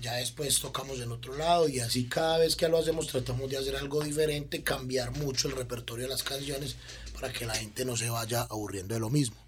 Ya 0.00 0.14
después 0.14 0.60
tocamos 0.60 1.00
en 1.00 1.10
otro 1.10 1.36
lado 1.36 1.68
y 1.68 1.80
así 1.80 2.04
cada 2.04 2.38
vez 2.38 2.54
que 2.54 2.68
lo 2.68 2.78
hacemos 2.78 3.06
tratamos 3.06 3.50
de 3.50 3.56
hacer 3.56 3.76
algo 3.76 4.02
diferente, 4.02 4.62
cambiar 4.62 5.10
mucho 5.12 5.48
el 5.48 5.56
repertorio 5.56 6.04
de 6.04 6.10
las 6.10 6.22
canciones 6.22 6.76
para 7.14 7.32
que 7.32 7.46
la 7.46 7.54
gente 7.54 7.84
no 7.84 7.96
se 7.96 8.10
vaya 8.10 8.42
aburriendo 8.42 8.94
de 8.94 9.00
lo 9.00 9.08
mismo. 9.08 9.45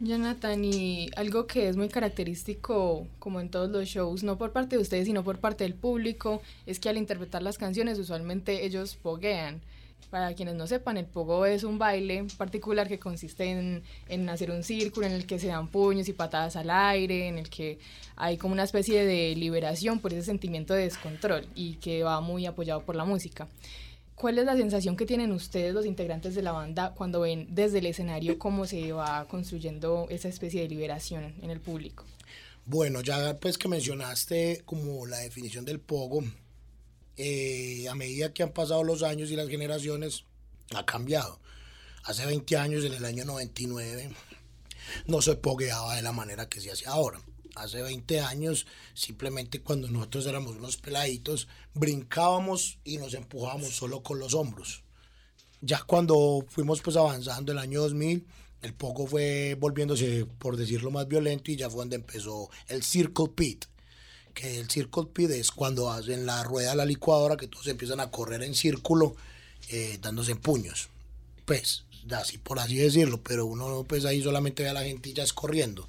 Jonathan, 0.00 0.64
y 0.64 1.08
algo 1.16 1.46
que 1.46 1.68
es 1.68 1.76
muy 1.76 1.88
característico, 1.88 3.06
como 3.20 3.40
en 3.40 3.48
todos 3.48 3.70
los 3.70 3.88
shows, 3.88 4.24
no 4.24 4.36
por 4.36 4.52
parte 4.52 4.76
de 4.76 4.82
ustedes, 4.82 5.06
sino 5.06 5.22
por 5.22 5.38
parte 5.38 5.64
del 5.64 5.74
público, 5.74 6.42
es 6.66 6.80
que 6.80 6.88
al 6.88 6.98
interpretar 6.98 7.42
las 7.42 7.58
canciones 7.58 7.98
usualmente 7.98 8.64
ellos 8.64 8.96
poguean. 8.96 9.60
Para 10.10 10.34
quienes 10.34 10.54
no 10.54 10.66
sepan, 10.66 10.96
el 10.96 11.06
pogo 11.06 11.46
es 11.46 11.64
un 11.64 11.78
baile 11.78 12.26
particular 12.36 12.86
que 12.88 12.98
consiste 12.98 13.50
en, 13.50 13.82
en, 14.08 14.28
hacer 14.28 14.50
un 14.50 14.62
círculo 14.62 15.06
en 15.06 15.12
el 15.12 15.26
que 15.26 15.38
se 15.38 15.48
dan 15.48 15.68
puños 15.68 16.08
y 16.08 16.12
patadas 16.12 16.56
al 16.56 16.70
aire, 16.70 17.28
en 17.28 17.38
el 17.38 17.48
que 17.48 17.78
hay 18.14 18.36
como 18.36 18.52
una 18.52 18.64
especie 18.64 19.04
de 19.04 19.34
liberación 19.34 20.00
por 20.00 20.12
ese 20.12 20.22
sentimiento 20.22 20.74
de 20.74 20.82
descontrol 20.82 21.46
y 21.54 21.74
que 21.76 22.04
va 22.04 22.20
muy 22.20 22.46
apoyado 22.46 22.82
por 22.82 22.96
la 22.96 23.04
música. 23.04 23.48
¿Cuál 24.14 24.38
es 24.38 24.44
la 24.44 24.56
sensación 24.56 24.96
que 24.96 25.06
tienen 25.06 25.32
ustedes, 25.32 25.74
los 25.74 25.86
integrantes 25.86 26.34
de 26.34 26.42
la 26.42 26.52
banda, 26.52 26.94
cuando 26.94 27.20
ven 27.20 27.48
desde 27.50 27.78
el 27.78 27.86
escenario 27.86 28.38
cómo 28.38 28.64
se 28.64 28.92
va 28.92 29.26
construyendo 29.26 30.06
esa 30.08 30.28
especie 30.28 30.62
de 30.62 30.68
liberación 30.68 31.34
en 31.42 31.50
el 31.50 31.60
público? 31.60 32.04
Bueno, 32.64 33.00
ya 33.02 33.38
pues 33.40 33.58
que 33.58 33.68
mencionaste 33.68 34.62
como 34.64 35.06
la 35.06 35.18
definición 35.18 35.64
del 35.64 35.80
pogo, 35.80 36.22
eh, 37.16 37.86
a 37.90 37.94
medida 37.94 38.32
que 38.32 38.42
han 38.42 38.52
pasado 38.52 38.84
los 38.84 39.02
años 39.02 39.30
y 39.30 39.36
las 39.36 39.48
generaciones, 39.48 40.24
ha 40.74 40.86
cambiado. 40.86 41.40
Hace 42.04 42.24
20 42.24 42.56
años, 42.56 42.84
en 42.84 42.94
el 42.94 43.04
año 43.04 43.24
99, 43.24 44.10
no 45.06 45.22
se 45.22 45.34
pogueaba 45.34 45.96
de 45.96 46.02
la 46.02 46.12
manera 46.12 46.48
que 46.48 46.60
se 46.60 46.70
hace 46.70 46.86
ahora 46.86 47.20
hace 47.54 47.82
20 47.82 48.20
años, 48.20 48.66
simplemente 48.94 49.60
cuando 49.60 49.88
nosotros 49.88 50.26
éramos 50.26 50.56
unos 50.56 50.76
peladitos, 50.76 51.48
brincábamos 51.74 52.78
y 52.84 52.98
nos 52.98 53.14
empujábamos 53.14 53.76
solo 53.76 54.02
con 54.02 54.18
los 54.18 54.34
hombros. 54.34 54.82
Ya 55.60 55.82
cuando 55.82 56.44
fuimos 56.48 56.80
pues 56.82 56.96
avanzando 56.96 57.52
el 57.52 57.58
año 57.58 57.80
2000, 57.80 58.26
El 58.64 58.72
poco 58.72 59.06
fue 59.06 59.56
volviéndose, 59.60 60.24
por 60.38 60.56
decirlo 60.56 60.90
más 60.90 61.06
violento, 61.06 61.50
y 61.50 61.56
ya 61.56 61.68
fue 61.68 61.80
donde 61.80 61.96
empezó 61.96 62.48
el 62.68 62.82
Circle 62.82 63.28
Pit. 63.34 63.66
Que 64.32 64.58
el 64.58 64.70
Circle 64.70 65.04
Pit 65.12 65.30
es 65.32 65.50
cuando 65.50 65.90
hacen 65.90 66.24
la 66.24 66.42
rueda 66.44 66.70
de 66.70 66.76
la 66.76 66.86
licuadora, 66.86 67.36
que 67.36 67.46
todos 67.46 67.66
empiezan 67.66 68.00
a 68.00 68.10
correr 68.10 68.42
en 68.42 68.54
círculo, 68.54 69.16
eh, 69.68 69.98
dándose 70.00 70.34
puños. 70.36 70.88
Pues, 71.44 71.84
así 72.10 72.38
por 72.38 72.58
así 72.58 72.76
decirlo, 72.76 73.22
pero 73.22 73.44
uno 73.44 73.84
pues 73.86 74.06
ahí 74.06 74.22
solamente 74.22 74.62
ve 74.62 74.70
a 74.70 74.72
la 74.72 74.84
gente 74.84 75.12
ya 75.12 75.26
corriendo. 75.34 75.86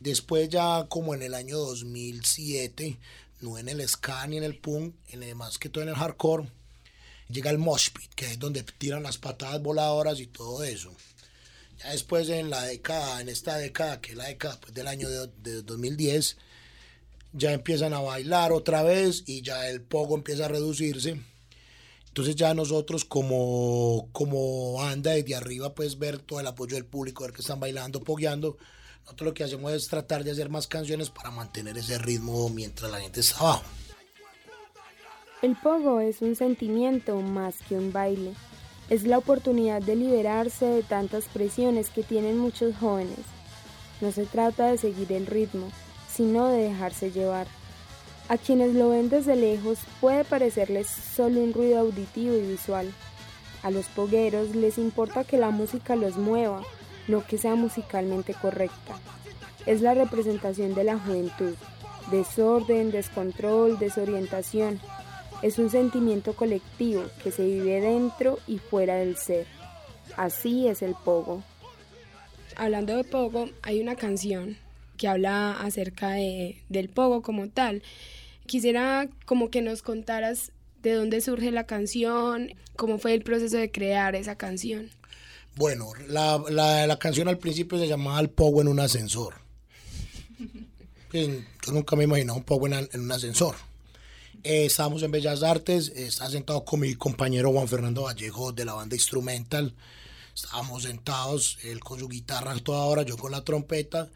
Después 0.00 0.48
ya 0.48 0.86
como 0.88 1.14
en 1.14 1.22
el 1.22 1.34
año 1.34 1.58
2007, 1.58 2.98
no 3.42 3.58
en 3.58 3.68
el 3.68 3.86
ska 3.86 4.26
ni 4.26 4.38
en 4.38 4.44
el 4.44 4.58
punk, 4.58 4.94
en 5.10 5.36
más 5.36 5.58
que 5.58 5.68
todo 5.68 5.82
en 5.82 5.90
el 5.90 5.94
hardcore, 5.94 6.48
llega 7.28 7.50
el 7.50 7.58
mosh 7.58 7.90
pit, 7.90 8.10
que 8.14 8.26
es 8.26 8.38
donde 8.38 8.62
tiran 8.62 9.02
las 9.02 9.18
patadas 9.18 9.62
voladoras 9.62 10.18
y 10.18 10.26
todo 10.26 10.64
eso. 10.64 10.90
Ya 11.78 11.90
después 11.92 12.28
en 12.28 12.50
la 12.50 12.62
década, 12.64 13.20
en 13.20 13.28
esta 13.28 13.56
década, 13.56 14.00
que 14.00 14.12
es 14.12 14.16
la 14.16 14.24
década 14.24 14.58
pues, 14.60 14.74
del 14.74 14.88
año 14.88 15.08
de, 15.08 15.28
de 15.42 15.62
2010, 15.62 16.36
ya 17.32 17.52
empiezan 17.52 17.94
a 17.94 18.00
bailar 18.00 18.52
otra 18.52 18.82
vez 18.82 19.22
y 19.26 19.42
ya 19.42 19.68
el 19.68 19.80
pogo 19.82 20.16
empieza 20.16 20.46
a 20.46 20.48
reducirse. 20.48 21.20
Entonces 22.08 22.34
ya 22.34 22.54
nosotros 22.54 23.04
como, 23.04 24.08
como 24.12 24.72
banda 24.74 25.12
desde 25.12 25.36
arriba 25.36 25.74
pues 25.74 25.98
ver 25.98 26.18
todo 26.18 26.40
el 26.40 26.46
apoyo 26.46 26.74
del 26.74 26.84
público, 26.84 27.22
ver 27.22 27.32
que 27.32 27.42
están 27.42 27.60
bailando, 27.60 28.02
pogueando. 28.02 28.58
Nosotros 29.04 29.26
lo 29.26 29.34
que 29.34 29.44
hacemos 29.44 29.72
es 29.72 29.88
tratar 29.88 30.24
de 30.24 30.30
hacer 30.30 30.48
más 30.48 30.66
canciones 30.66 31.10
para 31.10 31.30
mantener 31.30 31.76
ese 31.78 31.98
ritmo 31.98 32.48
mientras 32.48 32.90
la 32.90 33.00
gente 33.00 33.20
está 33.20 33.38
abajo. 33.38 33.64
El 35.42 35.56
pogo 35.56 36.00
es 36.00 36.20
un 36.20 36.36
sentimiento 36.36 37.16
más 37.20 37.56
que 37.68 37.74
un 37.74 37.92
baile. 37.92 38.34
Es 38.90 39.04
la 39.04 39.18
oportunidad 39.18 39.80
de 39.80 39.96
liberarse 39.96 40.66
de 40.66 40.82
tantas 40.82 41.24
presiones 41.26 41.88
que 41.88 42.02
tienen 42.02 42.36
muchos 42.36 42.76
jóvenes. 42.76 43.20
No 44.00 44.12
se 44.12 44.26
trata 44.26 44.66
de 44.66 44.78
seguir 44.78 45.12
el 45.12 45.26
ritmo, 45.26 45.70
sino 46.12 46.48
de 46.48 46.64
dejarse 46.64 47.10
llevar. 47.10 47.46
A 48.28 48.38
quienes 48.38 48.74
lo 48.74 48.90
ven 48.90 49.08
desde 49.08 49.34
lejos 49.34 49.78
puede 50.00 50.24
parecerles 50.24 50.86
solo 50.88 51.40
un 51.40 51.52
ruido 51.52 51.80
auditivo 51.80 52.34
y 52.34 52.42
visual. 52.42 52.92
A 53.62 53.70
los 53.70 53.86
pogueros 53.86 54.54
les 54.54 54.78
importa 54.78 55.24
que 55.24 55.36
la 55.36 55.50
música 55.50 55.96
los 55.96 56.16
mueva, 56.16 56.62
no 57.08 57.26
que 57.26 57.38
sea 57.38 57.54
musicalmente 57.54 58.34
correcta. 58.34 58.98
Es 59.66 59.80
la 59.80 59.94
representación 59.94 60.74
de 60.74 60.84
la 60.84 60.98
juventud. 60.98 61.54
Desorden, 62.10 62.90
descontrol, 62.90 63.78
desorientación. 63.78 64.80
Es 65.42 65.58
un 65.58 65.70
sentimiento 65.70 66.34
colectivo 66.34 67.04
que 67.22 67.30
se 67.30 67.44
vive 67.44 67.80
dentro 67.80 68.38
y 68.46 68.58
fuera 68.58 68.96
del 68.96 69.16
ser. 69.16 69.46
Así 70.16 70.66
es 70.66 70.82
el 70.82 70.94
pogo. 70.94 71.42
Hablando 72.56 72.96
de 72.96 73.04
pogo, 73.04 73.48
hay 73.62 73.80
una 73.80 73.96
canción 73.96 74.56
que 74.96 75.08
habla 75.08 75.52
acerca 75.52 76.10
de, 76.10 76.60
del 76.68 76.88
pogo 76.88 77.22
como 77.22 77.48
tal. 77.48 77.82
Quisiera 78.46 79.08
como 79.24 79.48
que 79.50 79.62
nos 79.62 79.82
contaras 79.82 80.52
de 80.82 80.94
dónde 80.94 81.20
surge 81.20 81.50
la 81.50 81.64
canción, 81.64 82.52
cómo 82.76 82.98
fue 82.98 83.14
el 83.14 83.22
proceso 83.22 83.56
de 83.56 83.70
crear 83.70 84.14
esa 84.14 84.36
canción. 84.36 84.90
Bueno, 85.60 85.92
la, 86.08 86.42
la, 86.86 86.98
canción 86.98 87.28
al 87.28 87.36
principio 87.36 87.78
se 87.78 87.86
llamaba 87.86 88.18
El 88.18 88.30
Pogo 88.30 88.62
en 88.62 88.68
un 88.68 88.80
ascensor. 88.80 89.34
Pues, 91.10 91.28
yo 91.66 91.72
nunca 91.74 91.96
me 91.96 92.04
imaginaba 92.04 92.38
un 92.38 92.44
pogo 92.44 92.66
en, 92.66 92.88
un 92.94 93.12
ascensor. 93.12 93.56
Eh, 94.42 94.64
estábamos 94.64 95.02
en 95.02 95.10
Bellas 95.10 95.42
Artes, 95.42 95.92
estaba 95.94 96.30
sentado 96.30 96.64
con 96.64 96.80
mi 96.80 96.94
compañero 96.94 97.52
Juan 97.52 97.68
Fernando 97.68 98.04
Vallejo 98.04 98.52
de 98.52 98.64
la 98.64 98.72
banda 98.72 98.96
Instrumental. 98.96 99.74
Estábamos 100.34 100.84
sentados, 100.84 101.58
él 101.62 101.80
con 101.80 102.00
su 102.00 102.08
guitarra 102.08 102.56
toda 102.60 102.84
hora, 102.84 103.02
yo 103.02 103.18
con 103.18 103.30
la 103.30 103.44
trompeta, 103.44 104.08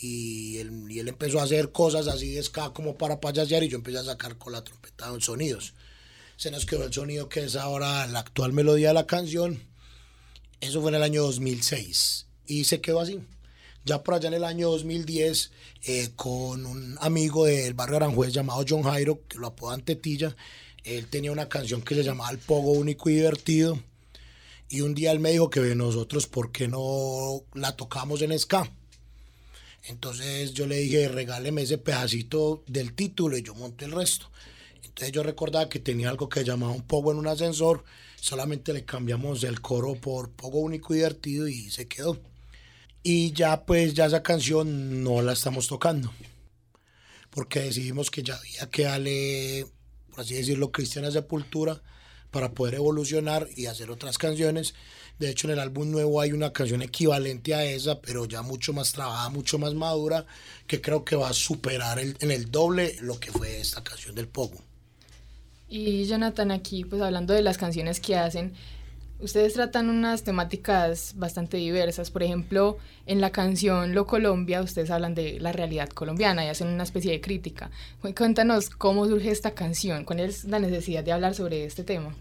y 0.00 0.56
él, 0.56 0.90
y 0.90 0.98
él 0.98 1.06
empezó 1.06 1.38
a 1.38 1.44
hacer 1.44 1.70
cosas 1.70 2.08
así 2.08 2.32
de 2.32 2.42
ska 2.42 2.72
como 2.72 2.96
para 2.96 3.20
payasear, 3.20 3.62
y 3.62 3.68
yo 3.68 3.76
empecé 3.76 3.98
a 3.98 4.04
sacar 4.04 4.36
con 4.36 4.52
la 4.52 4.64
trompeta 4.64 5.12
sonidos. 5.20 5.74
Se 6.36 6.50
nos 6.50 6.66
quedó 6.66 6.82
el 6.82 6.92
sonido 6.92 7.28
que 7.28 7.44
es 7.44 7.54
ahora 7.54 8.04
la 8.08 8.18
actual 8.18 8.52
melodía 8.52 8.88
de 8.88 8.94
la 8.94 9.06
canción. 9.06 9.71
Eso 10.62 10.80
fue 10.80 10.92
en 10.92 10.94
el 10.94 11.02
año 11.02 11.22
2006, 11.24 12.26
y 12.46 12.62
se 12.64 12.80
quedó 12.80 13.00
así. 13.00 13.18
Ya 13.84 14.04
por 14.04 14.14
allá 14.14 14.28
en 14.28 14.34
el 14.34 14.44
año 14.44 14.70
2010, 14.70 15.50
eh, 15.82 16.10
con 16.14 16.64
un 16.64 16.96
amigo 17.00 17.46
del 17.46 17.74
barrio 17.74 17.96
Aranjuez 17.96 18.32
llamado 18.32 18.64
John 18.66 18.84
Jairo, 18.84 19.26
que 19.26 19.38
lo 19.38 19.48
apodan 19.48 19.82
Tetilla, 19.82 20.36
él 20.84 21.08
tenía 21.08 21.32
una 21.32 21.48
canción 21.48 21.82
que 21.82 21.96
se 21.96 22.04
llamaba 22.04 22.30
El 22.30 22.38
Pogo 22.38 22.70
Único 22.70 23.10
y 23.10 23.16
Divertido. 23.16 23.82
Y 24.68 24.82
un 24.82 24.94
día 24.94 25.10
él 25.10 25.18
me 25.18 25.32
dijo 25.32 25.50
que 25.50 25.74
nosotros, 25.74 26.28
¿por 26.28 26.52
qué 26.52 26.68
no 26.68 27.42
la 27.54 27.74
tocamos 27.74 28.22
en 28.22 28.38
ska? 28.38 28.70
Entonces 29.88 30.54
yo 30.54 30.68
le 30.68 30.76
dije, 30.76 31.08
regáleme 31.08 31.62
ese 31.62 31.78
pedacito 31.78 32.62
del 32.68 32.94
título 32.94 33.36
y 33.36 33.42
yo 33.42 33.56
monté 33.56 33.86
el 33.86 33.92
resto. 33.92 34.30
Entonces 34.84 35.10
yo 35.10 35.24
recordaba 35.24 35.68
que 35.68 35.80
tenía 35.80 36.08
algo 36.08 36.28
que 36.28 36.44
llamaba 36.44 36.72
un 36.72 36.82
pogo 36.82 37.10
en 37.10 37.18
un 37.18 37.26
ascensor, 37.26 37.82
solamente 38.22 38.72
le 38.72 38.84
cambiamos 38.84 39.42
el 39.42 39.60
coro 39.60 39.96
por 39.96 40.30
pogo 40.30 40.60
único 40.60 40.94
y 40.94 40.98
divertido 40.98 41.48
y 41.48 41.70
se 41.70 41.88
quedó. 41.88 42.20
Y 43.02 43.32
ya 43.32 43.66
pues 43.66 43.94
ya 43.94 44.06
esa 44.06 44.22
canción 44.22 45.02
no 45.02 45.22
la 45.22 45.32
estamos 45.32 45.66
tocando. 45.66 46.12
Porque 47.30 47.60
decidimos 47.60 48.12
que 48.12 48.22
ya 48.22 48.36
había 48.36 48.70
que 48.70 48.84
darle, 48.84 49.66
por 50.10 50.20
así 50.20 50.34
decirlo, 50.34 50.70
cristiana 50.70 51.10
sepultura 51.10 51.82
para 52.30 52.52
poder 52.52 52.76
evolucionar 52.76 53.48
y 53.56 53.66
hacer 53.66 53.90
otras 53.90 54.18
canciones. 54.18 54.74
De 55.18 55.28
hecho, 55.28 55.48
en 55.48 55.54
el 55.54 55.58
álbum 55.58 55.90
nuevo 55.90 56.20
hay 56.20 56.30
una 56.30 56.52
canción 56.52 56.80
equivalente 56.80 57.56
a 57.56 57.64
esa, 57.64 58.00
pero 58.00 58.26
ya 58.26 58.42
mucho 58.42 58.72
más 58.72 58.92
trabajada, 58.92 59.30
mucho 59.30 59.58
más 59.58 59.74
madura, 59.74 60.26
que 60.68 60.80
creo 60.80 61.04
que 61.04 61.16
va 61.16 61.28
a 61.28 61.34
superar 61.34 61.98
el- 61.98 62.16
en 62.20 62.30
el 62.30 62.52
doble 62.52 62.96
lo 63.00 63.18
que 63.18 63.32
fue 63.32 63.60
esta 63.60 63.82
canción 63.82 64.14
del 64.14 64.28
Pogo. 64.28 64.62
Y 65.74 66.04
Jonathan, 66.04 66.50
aquí, 66.50 66.84
pues 66.84 67.00
hablando 67.00 67.32
de 67.32 67.40
las 67.40 67.56
canciones 67.56 67.98
que 67.98 68.14
hacen, 68.14 68.52
ustedes 69.20 69.54
tratan 69.54 69.88
unas 69.88 70.22
temáticas 70.22 71.14
bastante 71.16 71.56
diversas. 71.56 72.10
Por 72.10 72.22
ejemplo, 72.22 72.76
en 73.06 73.22
la 73.22 73.30
canción 73.30 73.94
Lo 73.94 74.06
Colombia, 74.06 74.60
ustedes 74.60 74.90
hablan 74.90 75.14
de 75.14 75.40
la 75.40 75.50
realidad 75.50 75.88
colombiana 75.88 76.44
y 76.44 76.48
hacen 76.48 76.68
una 76.68 76.82
especie 76.82 77.12
de 77.12 77.22
crítica. 77.22 77.70
Cu- 78.02 78.14
Cuéntanos 78.14 78.68
cómo 78.68 79.06
surge 79.06 79.30
esta 79.30 79.52
canción, 79.52 80.04
cuál 80.04 80.20
es 80.20 80.44
la 80.44 80.58
necesidad 80.58 81.04
de 81.04 81.12
hablar 81.12 81.34
sobre 81.34 81.64
este 81.64 81.84
tema. 81.84 82.14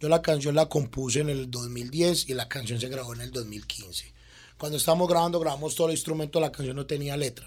Yo 0.00 0.08
la 0.08 0.22
canción 0.22 0.54
la 0.54 0.66
compuse 0.66 1.20
en 1.20 1.28
el 1.28 1.50
2010 1.50 2.30
y 2.30 2.34
la 2.34 2.48
canción 2.48 2.80
se 2.80 2.88
grabó 2.88 3.12
en 3.12 3.20
el 3.20 3.32
2015. 3.32 4.14
Cuando 4.56 4.78
estábamos 4.78 5.08
grabando, 5.10 5.40
grabamos 5.40 5.74
todo 5.74 5.88
el 5.88 5.92
instrumento, 5.94 6.40
la 6.40 6.52
canción 6.52 6.76
no 6.76 6.86
tenía 6.86 7.18
letra. 7.18 7.46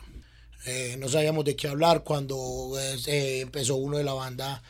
Eh, 0.67 0.97
no 0.99 1.09
sabíamos 1.09 1.45
de 1.45 1.55
qué 1.55 1.67
hablar 1.67 2.03
cuando 2.03 2.67
pues, 2.69 3.07
eh, 3.07 3.39
empezó 3.41 3.75
uno 3.77 3.97
de 3.97 4.03
la 4.03 4.13
banda 4.13 4.61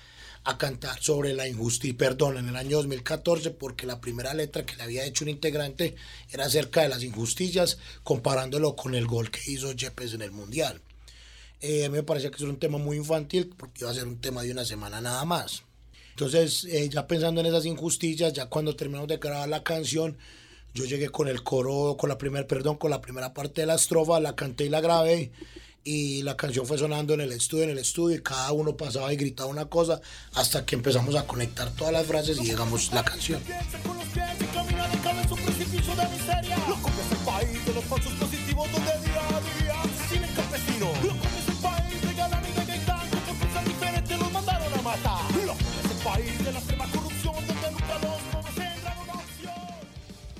a 0.43 0.57
cantar 0.57 1.01
sobre 1.01 1.33
la 1.33 1.47
injusticia, 1.47 1.97
perdón, 1.97 2.37
en 2.37 2.49
el 2.49 2.55
año 2.55 2.77
2014, 2.77 3.51
porque 3.51 3.85
la 3.85 3.99
primera 3.99 4.33
letra 4.33 4.65
que 4.65 4.75
le 4.75 4.83
había 4.83 5.05
hecho 5.05 5.23
un 5.25 5.29
integrante 5.29 5.95
era 6.31 6.45
acerca 6.45 6.81
de 6.81 6.89
las 6.89 7.03
injusticias, 7.03 7.77
comparándolo 8.03 8.75
con 8.75 8.95
el 8.95 9.05
gol 9.05 9.31
que 9.31 9.51
hizo 9.51 9.71
Yepes 9.71 10.13
en 10.13 10.21
el 10.21 10.31
Mundial. 10.31 10.81
Eh, 11.61 11.85
a 11.85 11.89
mí 11.89 11.97
me 11.97 12.03
parecía 12.03 12.31
que 12.31 12.41
era 12.41 12.51
un 12.51 12.59
tema 12.59 12.77
muy 12.77 12.97
infantil, 12.97 13.53
porque 13.57 13.81
iba 13.81 13.91
a 13.91 13.93
ser 13.93 14.07
un 14.07 14.21
tema 14.21 14.41
de 14.43 14.51
una 14.51 14.65
semana 14.65 15.01
nada 15.01 15.25
más. 15.25 15.63
Entonces, 16.11 16.65
eh, 16.65 16.89
ya 16.89 17.07
pensando 17.07 17.41
en 17.41 17.47
esas 17.47 17.65
injusticias, 17.65 18.33
ya 18.33 18.47
cuando 18.47 18.75
terminamos 18.75 19.07
de 19.07 19.17
grabar 19.17 19.47
la 19.47 19.63
canción, 19.63 20.17
yo 20.73 20.85
llegué 20.85 21.09
con 21.09 21.27
el 21.27 21.43
coro, 21.43 21.97
con 21.97 22.09
la 22.09 22.17
primera, 22.17 22.47
perdón, 22.47 22.77
con 22.77 22.91
la 22.91 23.01
primera 23.01 23.33
parte 23.33 23.61
de 23.61 23.67
la 23.67 23.75
estrofa, 23.75 24.19
la 24.19 24.35
canté 24.35 24.65
y 24.65 24.69
la 24.69 24.81
grabé. 24.81 25.31
Y 25.83 26.23
la 26.23 26.35
canción 26.35 26.65
fue 26.65 26.77
sonando 26.77 27.13
en 27.13 27.21
el 27.21 27.31
estudio, 27.31 27.63
en 27.63 27.69
el 27.71 27.77
estudio, 27.77 28.17
y 28.17 28.21
cada 28.21 28.51
uno 28.51 28.75
pasaba 28.75 29.11
y 29.13 29.15
gritaba 29.15 29.49
una 29.49 29.65
cosa 29.65 30.01
hasta 30.33 30.65
que 30.65 30.75
empezamos 30.75 31.15
a 31.15 31.25
conectar 31.25 31.69
todas 31.71 31.93
las 31.93 32.05
frases 32.05 32.37
y 32.39 32.45
llegamos 32.45 32.91
la 32.93 33.03
canción. 33.03 33.41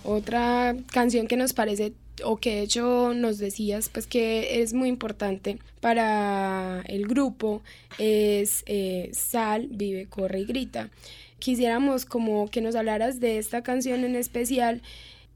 Otra 0.09 0.75
canción 0.91 1.27
que 1.27 1.37
nos 1.37 1.53
parece, 1.53 1.93
o 2.23 2.37
que 2.37 2.55
de 2.55 2.61
hecho 2.63 3.13
nos 3.13 3.37
decías, 3.37 3.89
pues 3.89 4.07
que 4.07 4.63
es 4.63 4.73
muy 4.73 4.89
importante 4.89 5.59
para 5.81 6.81
el 6.87 7.05
grupo, 7.07 7.61
es 7.99 8.63
eh, 8.65 9.11
Sal, 9.13 9.67
Vive, 9.69 10.07
Corre 10.07 10.39
y 10.39 10.45
Grita. 10.45 10.89
Quisiéramos 11.37 12.05
como 12.05 12.49
que 12.49 12.59
nos 12.61 12.73
hablaras 12.75 13.19
de 13.19 13.37
esta 13.37 13.61
canción 13.61 14.03
en 14.03 14.15
especial, 14.15 14.81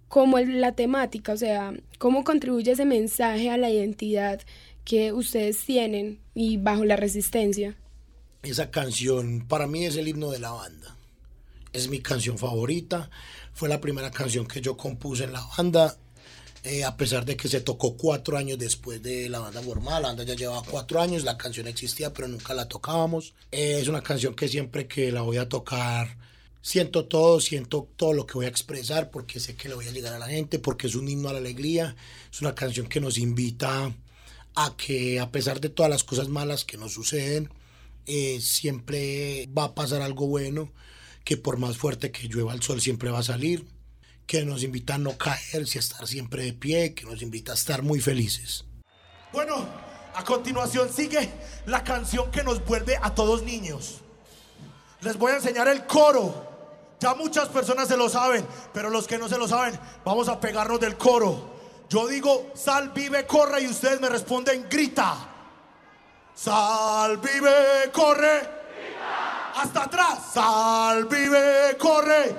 como 0.08 0.40
el- 0.40 0.60
la 0.60 0.72
temática, 0.72 1.34
o 1.34 1.38
sea, 1.38 1.74
cómo 2.00 2.24
contribuye 2.24 2.72
ese 2.72 2.86
mensaje 2.86 3.52
a 3.52 3.58
la 3.58 3.70
identidad 3.70 4.42
que 4.86 5.14
ustedes 5.14 5.64
tienen 5.64 6.18
y 6.34 6.58
bajo 6.58 6.84
la 6.84 6.96
resistencia. 6.96 7.76
Esa 8.42 8.72
canción 8.72 9.46
para 9.48 9.68
mí 9.68 9.86
es 9.86 9.96
el 9.98 10.08
himno 10.08 10.32
de 10.32 10.40
la 10.40 10.50
banda. 10.52 10.98
Es 11.74 11.88
mi 11.90 12.00
canción 12.02 12.38
favorita. 12.38 13.10
Fue 13.54 13.70
la 13.70 13.82
primera 13.82 14.12
canción 14.12 14.48
que 14.48 14.62
yo 14.62 14.76
compuse 14.78 15.26
en 15.26 15.34
la 15.34 15.46
banda. 15.58 15.98
Eh, 16.64 16.86
a 16.86 16.96
pesar 16.96 17.26
de 17.26 17.36
que 17.36 17.50
se 17.50 17.60
tocó 17.60 17.98
cuatro 17.98 18.38
años 18.38 18.58
después 18.58 19.04
de 19.04 19.28
la 19.28 19.40
banda 19.40 19.62
formal, 19.62 20.02
la 20.02 20.08
banda 20.10 20.24
ya 20.24 20.34
llevaba 20.34 20.64
cuatro 20.64 21.02
años, 21.02 21.26
la 21.26 21.38
canción 21.38 21.68
existía 21.68 22.14
pero 22.14 22.30
nunca 22.30 22.54
la 22.54 22.70
tocábamos. 22.70 23.34
Eh, 23.52 23.80
es 23.82 23.90
una 23.90 24.02
canción 24.02 24.34
que 24.34 24.48
siempre 24.48 24.88
que 24.88 25.12
la 25.12 25.22
voy 25.22 25.38
a 25.38 25.50
tocar 25.50 26.18
siento 26.64 27.06
todo, 27.06 27.42
siento 27.42 27.90
todo 27.98 28.14
lo 28.14 28.26
que 28.26 28.36
voy 28.36 28.46
a 28.46 28.50
expresar 28.50 29.12
porque 29.12 29.40
sé 29.40 29.56
que 29.56 29.68
le 29.68 29.76
voy 29.76 29.88
a 29.88 29.92
llegar 29.92 30.14
a 30.14 30.20
la 30.20 30.30
gente, 30.30 30.58
porque 30.58 30.88
es 30.88 30.96
un 30.96 31.08
himno 31.08 31.30
a 31.30 31.34
la 31.34 31.40
alegría, 31.40 31.96
es 32.32 32.42
una 32.42 32.56
canción 32.56 32.88
que 32.88 33.02
nos 33.02 33.20
invita 33.20 33.94
a 34.56 34.76
que 34.78 35.20
a 35.20 35.30
pesar 35.30 35.60
de 35.60 35.70
todas 35.70 35.92
las 35.92 36.04
cosas 36.04 36.30
malas 36.30 36.64
que 36.64 36.78
nos 36.78 36.94
suceden, 36.94 37.50
eh, 38.06 38.40
siempre 38.42 39.48
va 39.56 39.66
a 39.66 39.76
pasar 39.76 40.02
algo 40.02 40.28
bueno, 40.28 40.72
que 41.24 41.38
por 41.38 41.58
más 41.58 41.78
fuerte 41.78 42.12
que 42.12 42.28
llueva 42.28 42.54
el 42.54 42.62
sol 42.62 42.82
siempre 42.82 43.12
va 43.12 43.20
a 43.20 43.24
salir, 43.24 43.66
que 44.26 44.46
nos 44.46 44.64
invita 44.64 44.96
a 44.96 44.98
no 44.98 45.18
caerse, 45.18 45.78
a 45.78 45.82
estar 45.82 46.08
siempre 46.08 46.44
de 46.44 46.54
pie, 46.54 46.94
que 46.94 47.06
nos 47.06 47.22
invita 47.22 47.52
a 47.52 47.56
estar 47.56 47.82
muy 47.82 48.00
felices. 48.00 48.66
Bueno, 49.32 49.66
a 50.16 50.24
continuación 50.24 50.90
sigue 50.94 51.30
la 51.66 51.84
canción 51.84 52.32
que 52.32 52.44
nos 52.44 52.64
vuelve 52.66 52.98
a 53.02 53.14
todos 53.16 53.44
niños. 53.44 54.02
Les 55.02 55.18
voy 55.18 55.32
a 55.32 55.36
enseñar 55.36 55.68
el 55.68 55.86
coro. 55.86 56.52
Ya 57.00 57.14
muchas 57.16 57.50
personas 57.50 57.88
se 57.88 57.98
lo 57.98 58.08
saben, 58.08 58.46
pero 58.74 58.90
los 58.90 59.08
que 59.08 59.18
no 59.18 59.28
se 59.28 59.38
lo 59.38 59.48
saben, 59.48 59.78
vamos 60.06 60.30
a 60.30 60.40
pegarnos 60.40 60.80
del 60.80 60.96
coro. 60.98 61.52
Yo 61.90 62.08
digo, 62.08 62.52
sal, 62.56 62.92
vive, 62.96 63.26
corre 63.28 63.62
y 63.62 63.68
ustedes 63.68 64.00
me 64.00 64.08
responden, 64.08 64.68
grita. 64.70 65.30
Sal, 66.34 67.18
vive, 67.18 67.92
corre. 67.92 68.63
Hasta 69.56 69.84
atrás. 69.84 70.20
Sal, 70.34 71.06
vive, 71.06 71.78
corre. 71.78 72.36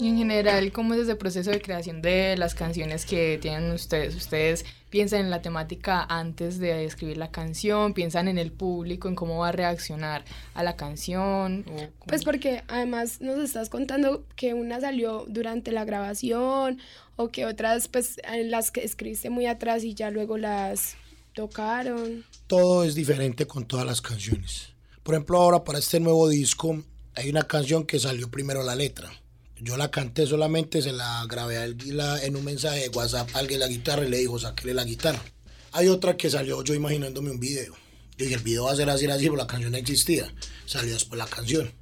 Y 0.00 0.06
en 0.06 0.16
general, 0.16 0.70
¿cómo 0.70 0.94
es 0.94 1.00
ese 1.00 1.16
proceso 1.16 1.50
de 1.50 1.60
creación 1.60 2.02
de 2.02 2.36
las 2.36 2.54
canciones 2.54 3.04
que 3.04 3.36
tienen 3.42 3.72
ustedes? 3.72 4.14
¿Ustedes 4.14 4.64
piensan 4.90 5.22
en 5.22 5.30
la 5.30 5.42
temática 5.42 6.06
antes 6.08 6.60
de 6.60 6.84
escribir 6.84 7.16
la 7.16 7.32
canción? 7.32 7.94
¿Piensan 7.94 8.28
en 8.28 8.38
el 8.38 8.52
público, 8.52 9.08
en 9.08 9.16
cómo 9.16 9.38
va 9.38 9.48
a 9.48 9.52
reaccionar 9.52 10.24
a 10.54 10.62
la 10.62 10.76
canción? 10.76 11.64
pues 12.06 12.24
porque 12.24 12.62
además 12.68 13.20
nos 13.20 13.38
estás 13.40 13.70
contando 13.70 14.24
que 14.36 14.54
una 14.54 14.80
salió 14.80 15.24
durante 15.28 15.72
la 15.72 15.84
grabación 15.84 16.78
o 17.16 17.28
que 17.28 17.44
otras 17.44 17.88
pues 17.88 18.20
las 18.44 18.70
que 18.70 18.84
escribiste 18.84 19.30
muy 19.30 19.46
atrás 19.46 19.82
y 19.82 19.94
ya 19.94 20.10
luego 20.10 20.38
las 20.38 20.94
tocaron. 21.34 22.24
Todo 22.46 22.84
es 22.84 22.94
diferente 22.94 23.46
con 23.46 23.66
todas 23.66 23.84
las 23.84 24.00
canciones. 24.00 24.74
Por 25.02 25.16
ejemplo, 25.16 25.38
ahora 25.38 25.64
para 25.64 25.80
este 25.80 25.98
nuevo 25.98 26.28
disco 26.28 26.84
hay 27.16 27.30
una 27.30 27.42
canción 27.42 27.84
que 27.84 27.98
salió 27.98 28.30
primero 28.30 28.62
la 28.62 28.76
letra 28.76 29.10
yo 29.60 29.76
la 29.76 29.90
canté 29.90 30.26
solamente, 30.26 30.82
se 30.82 30.92
la 30.92 31.24
grabé 31.28 31.58
a 31.58 31.64
en 31.66 32.36
un 32.36 32.44
mensaje 32.44 32.80
de 32.80 32.88
WhatsApp 32.88 33.30
alguien 33.34 33.60
la 33.60 33.68
guitarra 33.68 34.04
y 34.04 34.10
le 34.10 34.18
dijo, 34.18 34.38
sáquele 34.38 34.74
la 34.74 34.84
guitarra. 34.84 35.22
Hay 35.72 35.88
otra 35.88 36.16
que 36.16 36.30
salió 36.30 36.62
yo 36.62 36.74
imaginándome 36.74 37.30
un 37.30 37.40
video. 37.40 37.74
Yo 38.16 38.24
dije, 38.24 38.34
el 38.34 38.42
video 38.42 38.64
va 38.64 38.72
a 38.72 38.76
ser 38.76 38.90
así, 38.90 39.06
así, 39.06 39.24
pero 39.24 39.36
la 39.36 39.46
canción 39.46 39.72
no 39.72 39.78
existía. 39.78 40.32
Salió 40.66 40.92
después 40.94 41.18
la 41.18 41.26
canción. 41.26 41.72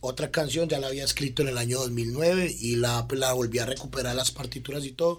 Otra 0.00 0.30
canción 0.30 0.68
ya 0.68 0.78
la 0.78 0.88
había 0.88 1.04
escrito 1.04 1.42
en 1.42 1.48
el 1.48 1.58
año 1.58 1.78
2009 1.78 2.54
y 2.60 2.76
la, 2.76 3.06
la 3.10 3.32
volví 3.32 3.58
a 3.58 3.66
recuperar 3.66 4.14
las 4.14 4.30
partituras 4.30 4.84
y 4.84 4.92
todo. 4.92 5.16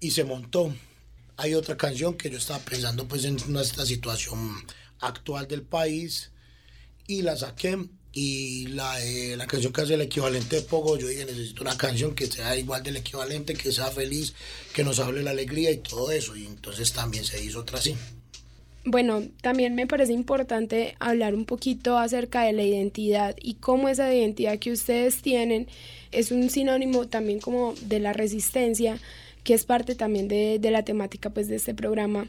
Y 0.00 0.10
se 0.10 0.24
montó. 0.24 0.74
Hay 1.36 1.54
otra 1.54 1.76
canción 1.76 2.14
que 2.14 2.30
yo 2.30 2.38
estaba 2.38 2.58
pensando 2.60 3.06
pues 3.06 3.24
en 3.24 3.38
nuestra 3.48 3.86
situación 3.86 4.54
actual 5.00 5.46
del 5.46 5.62
país 5.62 6.32
y 7.06 7.22
la 7.22 7.36
saqué 7.36 7.78
y 8.18 8.68
la, 8.68 8.98
eh, 9.04 9.36
la 9.36 9.46
canción 9.46 9.74
que 9.74 9.82
hace 9.82 9.92
el 9.92 10.00
equivalente 10.00 10.56
de 10.56 10.62
Pogo, 10.62 10.96
yo 10.96 11.06
dije, 11.06 11.26
necesito 11.26 11.60
una 11.60 11.76
canción 11.76 12.14
que 12.14 12.24
sea 12.24 12.56
igual 12.56 12.82
del 12.82 12.96
equivalente, 12.96 13.52
que 13.52 13.70
sea 13.70 13.90
feliz, 13.90 14.32
que 14.72 14.82
nos 14.82 15.00
hable 15.00 15.22
la 15.22 15.32
alegría 15.32 15.70
y 15.70 15.76
todo 15.76 16.10
eso. 16.10 16.34
Y 16.34 16.46
entonces 16.46 16.94
también 16.94 17.26
se 17.26 17.44
hizo 17.44 17.58
otra 17.58 17.78
así. 17.78 17.94
Bueno, 18.86 19.22
también 19.42 19.74
me 19.74 19.86
parece 19.86 20.14
importante 20.14 20.96
hablar 20.98 21.34
un 21.34 21.44
poquito 21.44 21.98
acerca 21.98 22.40
de 22.44 22.54
la 22.54 22.62
identidad 22.62 23.36
y 23.38 23.56
cómo 23.56 23.90
esa 23.90 24.14
identidad 24.14 24.58
que 24.58 24.72
ustedes 24.72 25.20
tienen 25.20 25.68
es 26.10 26.30
un 26.30 26.48
sinónimo 26.48 27.08
también 27.08 27.38
como 27.38 27.74
de 27.82 28.00
la 28.00 28.14
resistencia, 28.14 28.98
que 29.44 29.52
es 29.52 29.66
parte 29.66 29.94
también 29.94 30.26
de, 30.26 30.58
de 30.58 30.70
la 30.70 30.86
temática 30.86 31.28
pues 31.28 31.48
de 31.48 31.56
este 31.56 31.74
programa. 31.74 32.28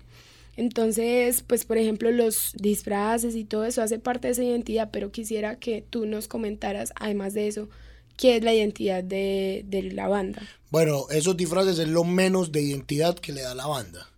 Entonces, 0.58 1.44
pues 1.46 1.66
por 1.66 1.78
ejemplo, 1.78 2.12
los 2.12 2.52
disfraces 2.56 3.36
y 3.36 3.46
todo 3.46 3.64
eso 3.64 3.84
hace 3.84 4.00
parte 4.00 4.28
de 4.28 4.34
esa 4.34 4.44
identidad, 4.44 4.90
pero 4.92 5.12
quisiera 5.12 5.60
que 5.60 5.86
tú 5.88 6.08
nos 6.08 6.28
comentaras, 6.28 6.92
además 6.96 7.36
de 7.36 7.48
eso, 7.48 7.70
qué 8.18 8.38
es 8.38 8.44
la 8.44 8.56
identidad 8.56 9.04
de, 9.04 9.64
la 9.94 10.08
banda. 10.08 10.42
Bueno, 10.72 11.06
esos 11.12 11.38
disfraces 11.38 11.78
es 11.78 11.88
lo 11.88 12.04
menos 12.04 12.52
de 12.52 12.64
identidad 12.64 13.16
que 13.20 13.34
le 13.34 13.44
da 13.44 13.54
la 13.54 13.68
banda, 13.68 14.10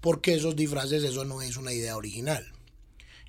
porque 0.00 0.34
esos 0.34 0.56
disfraces, 0.56 1.04
eso 1.04 1.26
no 1.26 1.42
es 1.42 1.58
una 1.58 1.74
idea 1.74 1.96
original. 1.96 2.44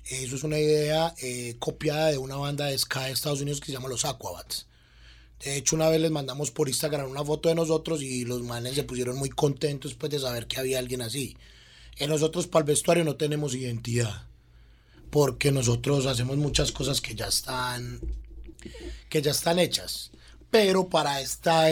Eso 0.06 0.36
es 0.36 0.42
una 0.42 0.58
idea 0.58 1.14
eh, 1.22 1.56
copiada 1.58 2.10
de 2.10 2.18
una 2.18 2.36
banda 2.36 2.66
de 2.66 2.78
ska 2.78 3.04
de 3.04 3.12
Estados 3.12 3.40
Unidos 3.40 3.60
que 3.60 3.66
se 3.66 3.72
llama 3.72 3.88
los 3.88 4.06
Aquabats. 4.06 4.66
De 5.44 5.56
hecho, 5.56 5.76
una 5.76 5.90
vez 5.90 6.00
les 6.00 6.10
mandamos 6.10 6.50
por 6.50 6.68
Instagram 6.68 7.10
una 7.10 7.24
foto 7.24 7.50
de 7.50 7.54
nosotros 7.54 8.02
y 8.02 8.24
los 8.24 8.42
manes 8.42 8.74
se 8.74 8.84
pusieron 8.84 9.16
muy 9.16 9.28
contentos 9.28 9.90
después 9.90 10.10
de 10.10 10.18
saber 10.18 10.46
que 10.46 10.58
había 10.58 10.78
alguien 10.78 11.02
así. 11.02 11.36
En 11.96 12.10
nosotros 12.10 12.46
para 12.46 12.64
el 12.64 12.68
vestuario 12.68 13.04
no 13.04 13.16
tenemos 13.16 13.54
identidad, 13.54 14.26
porque 15.10 15.52
nosotros 15.52 16.06
hacemos 16.06 16.36
muchas 16.36 16.72
cosas 16.72 17.00
que 17.00 17.14
ya 17.14 17.26
están, 17.26 18.00
que 19.08 19.22
ya 19.22 19.30
están 19.30 19.58
hechas. 19.58 20.10
Pero 20.50 20.88
para, 20.88 21.20
esta, 21.20 21.66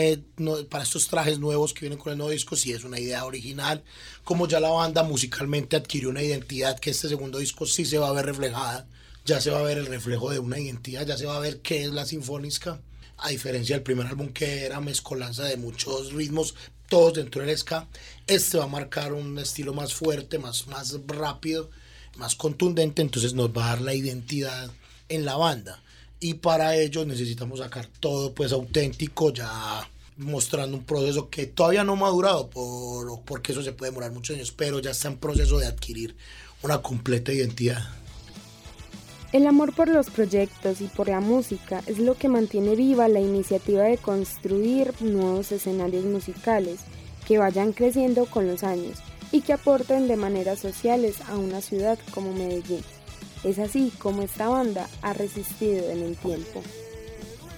para 0.69 0.83
estos 0.83 1.07
trajes 1.07 1.39
nuevos 1.39 1.73
que 1.73 1.81
vienen 1.81 1.97
con 1.97 2.11
el 2.11 2.17
nuevo 2.17 2.31
disco, 2.31 2.57
sí 2.57 2.73
es 2.73 2.83
una 2.83 2.99
idea 2.99 3.23
original. 3.23 3.81
Como 4.25 4.45
ya 4.45 4.59
la 4.59 4.71
banda 4.71 5.03
musicalmente 5.03 5.77
adquirió 5.77 6.09
una 6.09 6.21
identidad, 6.21 6.77
que 6.77 6.89
este 6.89 7.07
segundo 7.07 7.39
disco 7.39 7.65
sí 7.65 7.85
se 7.85 7.97
va 7.97 8.09
a 8.09 8.13
ver 8.13 8.25
reflejada. 8.25 8.85
Ya 9.23 9.39
se 9.39 9.51
va 9.51 9.59
a 9.59 9.63
ver 9.63 9.77
el 9.77 9.85
reflejo 9.85 10.29
de 10.31 10.39
una 10.39 10.59
identidad, 10.59 11.05
ya 11.07 11.17
se 11.17 11.25
va 11.25 11.37
a 11.37 11.39
ver 11.39 11.61
qué 11.61 11.83
es 11.83 11.91
la 11.91 12.05
sinfónica. 12.05 12.81
A 13.19 13.29
diferencia 13.29 13.77
del 13.77 13.83
primer 13.83 14.07
álbum 14.07 14.33
que 14.33 14.65
era 14.65 14.81
mezcolanza 14.81 15.45
de 15.45 15.55
muchos 15.55 16.11
ritmos, 16.11 16.55
todos 16.89 17.13
dentro 17.13 17.43
del 17.43 17.57
ska. 17.57 17.87
Este 18.27 18.57
va 18.57 18.65
a 18.65 18.67
marcar 18.67 19.13
un 19.13 19.37
estilo 19.39 19.73
más 19.73 19.93
fuerte, 19.93 20.39
más, 20.39 20.67
más 20.67 20.97
rápido, 21.07 21.69
más 22.17 22.35
contundente, 22.35 23.01
entonces 23.01 23.33
nos 23.33 23.49
va 23.49 23.65
a 23.65 23.69
dar 23.69 23.81
la 23.81 23.93
identidad 23.93 24.71
en 25.09 25.25
la 25.25 25.35
banda. 25.35 25.81
Y 26.19 26.35
para 26.35 26.75
ello 26.77 27.05
necesitamos 27.05 27.59
sacar 27.59 27.87
todo 27.99 28.33
pues 28.33 28.51
auténtico, 28.51 29.33
ya 29.33 29.89
mostrando 30.17 30.77
un 30.77 30.83
proceso 30.83 31.29
que 31.29 31.47
todavía 31.47 31.83
no 31.83 31.93
ha 31.93 31.97
madurado, 31.97 32.49
por, 32.49 33.21
porque 33.23 33.51
eso 33.51 33.63
se 33.63 33.73
puede 33.73 33.91
demorar 33.91 34.11
muchos 34.11 34.35
años, 34.35 34.51
pero 34.51 34.79
ya 34.79 34.91
está 34.91 35.07
en 35.07 35.17
proceso 35.17 35.57
de 35.57 35.67
adquirir 35.67 36.15
una 36.61 36.81
completa 36.81 37.33
identidad. 37.33 37.83
El 39.33 39.47
amor 39.47 39.73
por 39.73 39.87
los 39.87 40.11
proyectos 40.11 40.79
y 40.79 40.85
por 40.85 41.09
la 41.09 41.19
música 41.19 41.81
es 41.87 41.97
lo 41.97 42.13
que 42.13 42.29
mantiene 42.29 42.75
viva 42.75 43.07
la 43.07 43.19
iniciativa 43.19 43.81
de 43.81 43.97
construir 43.97 44.93
nuevos 45.01 45.51
escenarios 45.51 46.05
musicales 46.05 46.81
que 47.27 47.39
vayan 47.39 47.73
creciendo 47.73 48.27
con 48.27 48.45
los 48.45 48.63
años 48.63 48.99
y 49.31 49.41
que 49.41 49.53
aporten 49.53 50.07
de 50.07 50.17
maneras 50.17 50.59
sociales 50.59 51.19
a 51.27 51.39
una 51.39 51.61
ciudad 51.61 51.97
como 52.13 52.31
Medellín. 52.31 52.83
Es 53.43 53.57
así 53.57 53.91
como 53.97 54.21
esta 54.21 54.49
banda 54.49 54.87
ha 55.01 55.13
resistido 55.13 55.89
en 55.89 56.03
el 56.03 56.15
tiempo. 56.15 56.61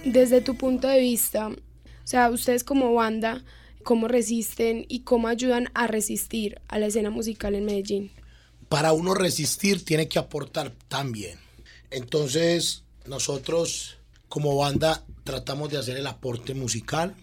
Desde 0.02 0.40
tu 0.40 0.56
punto 0.56 0.88
de 0.88 1.00
vista, 1.00 1.48
o 1.48 1.56
sea, 2.04 2.30
ustedes 2.30 2.64
como 2.64 2.94
banda, 2.94 3.44
¿cómo 3.82 4.08
resisten 4.08 4.86
y 4.88 5.00
cómo 5.00 5.28
ayudan 5.28 5.68
a 5.74 5.88
resistir 5.88 6.58
a 6.68 6.78
la 6.78 6.86
escena 6.86 7.10
musical 7.10 7.54
en 7.54 7.66
Medellín? 7.66 8.12
Para 8.70 8.94
uno 8.94 9.12
resistir 9.12 9.84
tiene 9.84 10.08
que 10.08 10.18
aportar 10.18 10.72
también 10.88 11.45
entonces, 11.90 12.84
nosotros 13.06 13.96
como 14.28 14.56
banda 14.56 15.04
tratamos 15.24 15.70
de 15.70 15.78
hacer 15.78 15.96
el 15.96 16.06
aporte 16.06 16.54
musical, 16.54 17.14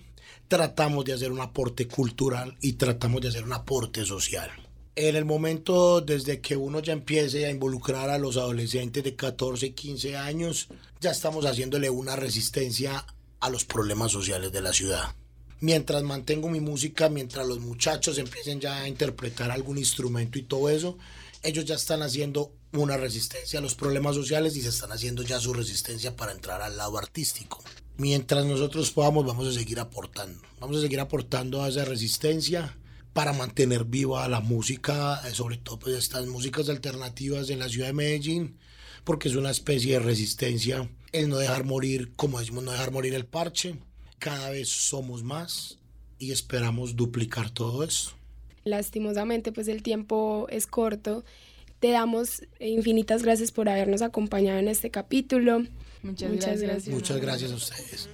tratamos 0.47 1.06
de 1.06 1.13
hacer 1.13 1.32
un 1.32 1.41
aporte 1.41 1.88
cultural 1.88 2.58
y 2.62 2.73
tratamos 2.73 3.21
de 3.21 3.30
hacer 3.30 3.43
un 3.43 3.54
aporte 3.54 4.06
social. 4.06 4.49
En 4.95 5.15
el 5.15 5.26
momento 5.26 6.02
desde 6.02 6.39
que 6.39 6.56
uno 6.56 6.80
ya 6.80 6.93
empiece 6.93 7.45
a 7.45 7.49
involucrar 7.49 8.10
a 8.10 8.19
los 8.19 8.38
adolescentes 8.38 9.04
de 9.04 9.15
14 9.15 9.67
y 9.67 9.71
15 9.71 10.17
años, 10.17 10.67
ya 11.02 11.12
estamos 11.12 11.45
haciéndole 11.45 11.89
una 11.89 12.15
resistencia 12.15 13.06
a 13.39 13.49
los 13.49 13.65
problemas 13.65 14.12
sociales 14.12 14.52
de 14.52 14.62
la 14.62 14.71
ciudad. 14.71 15.15
Mientras 15.60 16.04
mantengo 16.04 16.49
mi 16.49 16.60
música, 16.60 17.10
mientras 17.10 17.47
los 17.47 17.60
muchachos 17.60 18.17
empiecen 18.17 18.60
ya 18.60 18.82
a 18.82 18.88
interpretar 18.88 19.49
algún 19.49 19.78
instrumento 19.78 20.38
y 20.38 20.43
todo 20.43 20.69
eso, 20.69 20.97
ellos 21.41 21.65
ya 21.65 21.76
están 21.76 22.04
haciendo 22.04 22.52
una 22.74 22.98
resistencia 22.98 23.60
a 23.60 23.62
los 23.62 23.76
problemas 23.76 24.16
sociales 24.16 24.56
y 24.56 24.62
se 24.62 24.70
están 24.70 24.92
haciendo 24.92 25.24
ya 25.24 25.40
su 25.40 25.54
resistencia 25.54 26.16
para 26.16 26.32
entrar 26.32 26.62
al 26.62 26.78
lado 26.78 26.98
artístico. 26.98 27.64
Mientras 27.98 28.46
nosotros 28.46 28.92
podamos, 28.92 29.26
vamos 29.26 29.48
a 29.48 29.54
seguir 29.54 29.80
aportando. 29.80 30.42
Vamos 30.60 30.78
a 30.78 30.82
seguir 30.82 31.00
aportando 31.00 31.62
a 31.62 31.70
esa 31.70 31.86
resistencia 31.86 32.76
para 33.14 33.34
mantener 33.34 33.86
viva 33.86 34.28
la 34.28 34.40
música, 34.40 35.22
eh, 35.28 35.34
sobre 35.34 35.58
todo 35.58 35.78
pues 35.78 35.96
estas 35.96 36.26
músicas 36.26 36.70
alternativas 36.70 37.50
en 37.50 37.60
la 37.60 37.70
ciudad 37.70 37.88
de 37.88 37.94
Medellín, 37.94 38.58
porque 39.04 39.30
es 39.30 39.36
una 39.36 39.52
especie 39.52 39.94
de 39.94 40.00
resistencia 40.00 40.90
el 41.12 41.30
no 41.30 41.38
dejar 41.38 41.64
morir, 41.64 42.12
como 42.16 42.40
decimos, 42.40 42.64
no 42.64 42.72
dejar 42.72 42.92
morir 42.92 43.14
el 43.14 43.26
parche. 43.26 43.76
Cada 44.18 44.50
vez 44.50 44.70
somos 44.70 45.22
más 45.22 45.78
y 46.18 46.32
esperamos 46.32 46.96
duplicar 46.96 47.52
todo 47.52 47.84
eso. 47.84 48.14
Lastimosamente, 48.64 49.52
pues 49.52 49.68
el 49.68 49.84
tiempo 49.84 50.48
es 50.50 50.66
corto. 50.66 51.24
Te 51.84 51.91
damos 51.91 52.43
infinitas 52.62 53.24
gracias 53.24 53.52
por 53.52 53.67
habernos 53.67 54.02
acompañado 54.02 54.58
en 54.58 54.69
este 54.69 54.89
capítulo. 54.89 55.63
Muchas, 56.02 56.62
gracias. 56.62 56.88
Muchas 56.88 57.19
gracias 57.19 57.52
a 57.52 57.56
ustedes. 57.56 58.10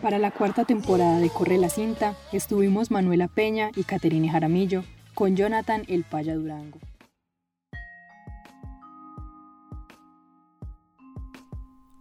Para 0.00 0.18
la 0.18 0.30
cuarta 0.30 0.64
temporada 0.64 1.18
de 1.18 1.28
Corre 1.28 1.58
la 1.58 1.68
Cinta 1.68 2.16
estuvimos 2.32 2.90
Manuela 2.90 3.28
Peña 3.28 3.70
y 3.76 3.84
Caterine 3.84 4.30
Jaramillo 4.30 4.84
con 5.12 5.36
Jonathan 5.36 5.84
El 5.86 6.04
Paya 6.04 6.34
Durango. 6.34 6.78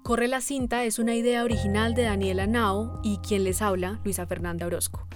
Corre 0.10 0.28
la 0.28 0.42
cinta 0.42 0.86
es 0.86 0.98
una 0.98 1.14
idea 1.14 1.44
original 1.44 1.94
de 1.94 2.02
Daniela 2.02 2.48
Nao 2.48 3.00
y 3.04 3.18
quien 3.18 3.44
les 3.44 3.62
habla, 3.62 4.00
Luisa 4.04 4.26
Fernanda 4.26 4.66
Orozco. 4.66 5.08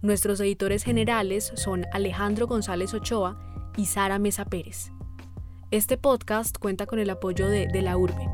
Nuestros 0.00 0.38
editores 0.38 0.84
generales 0.84 1.50
son 1.56 1.86
Alejandro 1.92 2.46
González 2.46 2.94
Ochoa 2.94 3.36
y 3.76 3.86
Sara 3.86 4.20
Mesa 4.20 4.44
Pérez. 4.44 4.92
Este 5.72 5.96
podcast 5.96 6.56
cuenta 6.56 6.86
con 6.86 7.00
el 7.00 7.10
apoyo 7.10 7.48
de 7.48 7.66
De 7.66 7.82
la 7.82 7.96
Urbe, 7.96 8.28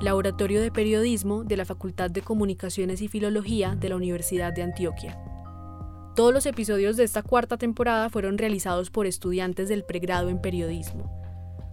Laboratorio 0.00 0.62
de 0.62 0.72
Periodismo 0.72 1.44
de 1.44 1.58
la 1.58 1.66
Facultad 1.66 2.10
de 2.10 2.22
Comunicaciones 2.22 3.02
y 3.02 3.08
Filología 3.08 3.74
de 3.74 3.90
la 3.90 3.96
Universidad 3.96 4.54
de 4.54 4.62
Antioquia. 4.62 5.22
Todos 6.16 6.32
los 6.32 6.46
episodios 6.46 6.96
de 6.96 7.04
esta 7.04 7.22
cuarta 7.22 7.58
temporada 7.58 8.08
fueron 8.08 8.38
realizados 8.38 8.88
por 8.88 9.06
estudiantes 9.06 9.68
del 9.68 9.84
pregrado 9.84 10.30
en 10.30 10.40
periodismo. 10.40 11.19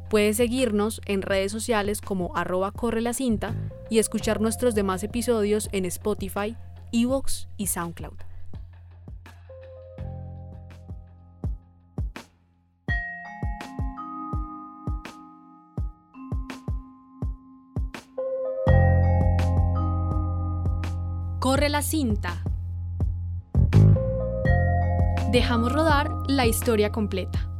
Puedes 0.10 0.38
seguirnos 0.38 1.02
en 1.06 1.22
redes 1.22 1.52
sociales 1.52 2.00
como 2.00 2.36
arroba 2.36 2.72
corre 2.72 3.02
la 3.02 3.14
cinta 3.14 3.54
y 3.90 4.00
escuchar 4.00 4.40
nuestros 4.40 4.74
demás 4.74 5.04
episodios 5.04 5.68
en 5.74 5.84
Spotify, 5.84 6.56
Evox 6.94 7.50
y 7.58 7.68
SoundCloud. 7.68 8.16
Corre 21.40 21.70
la 21.70 21.82
cinta. 21.82 22.44
Dejamos 25.32 25.72
rodar 25.72 26.10
la 26.28 26.46
historia 26.46 26.92
completa. 26.94 27.57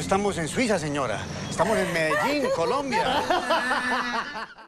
No 0.00 0.02
estamos 0.02 0.38
en 0.38 0.48
Suiza, 0.48 0.78
señora. 0.78 1.20
Estamos 1.50 1.76
en 1.76 1.92
Medellín, 1.92 2.48
Colombia. 2.56 3.22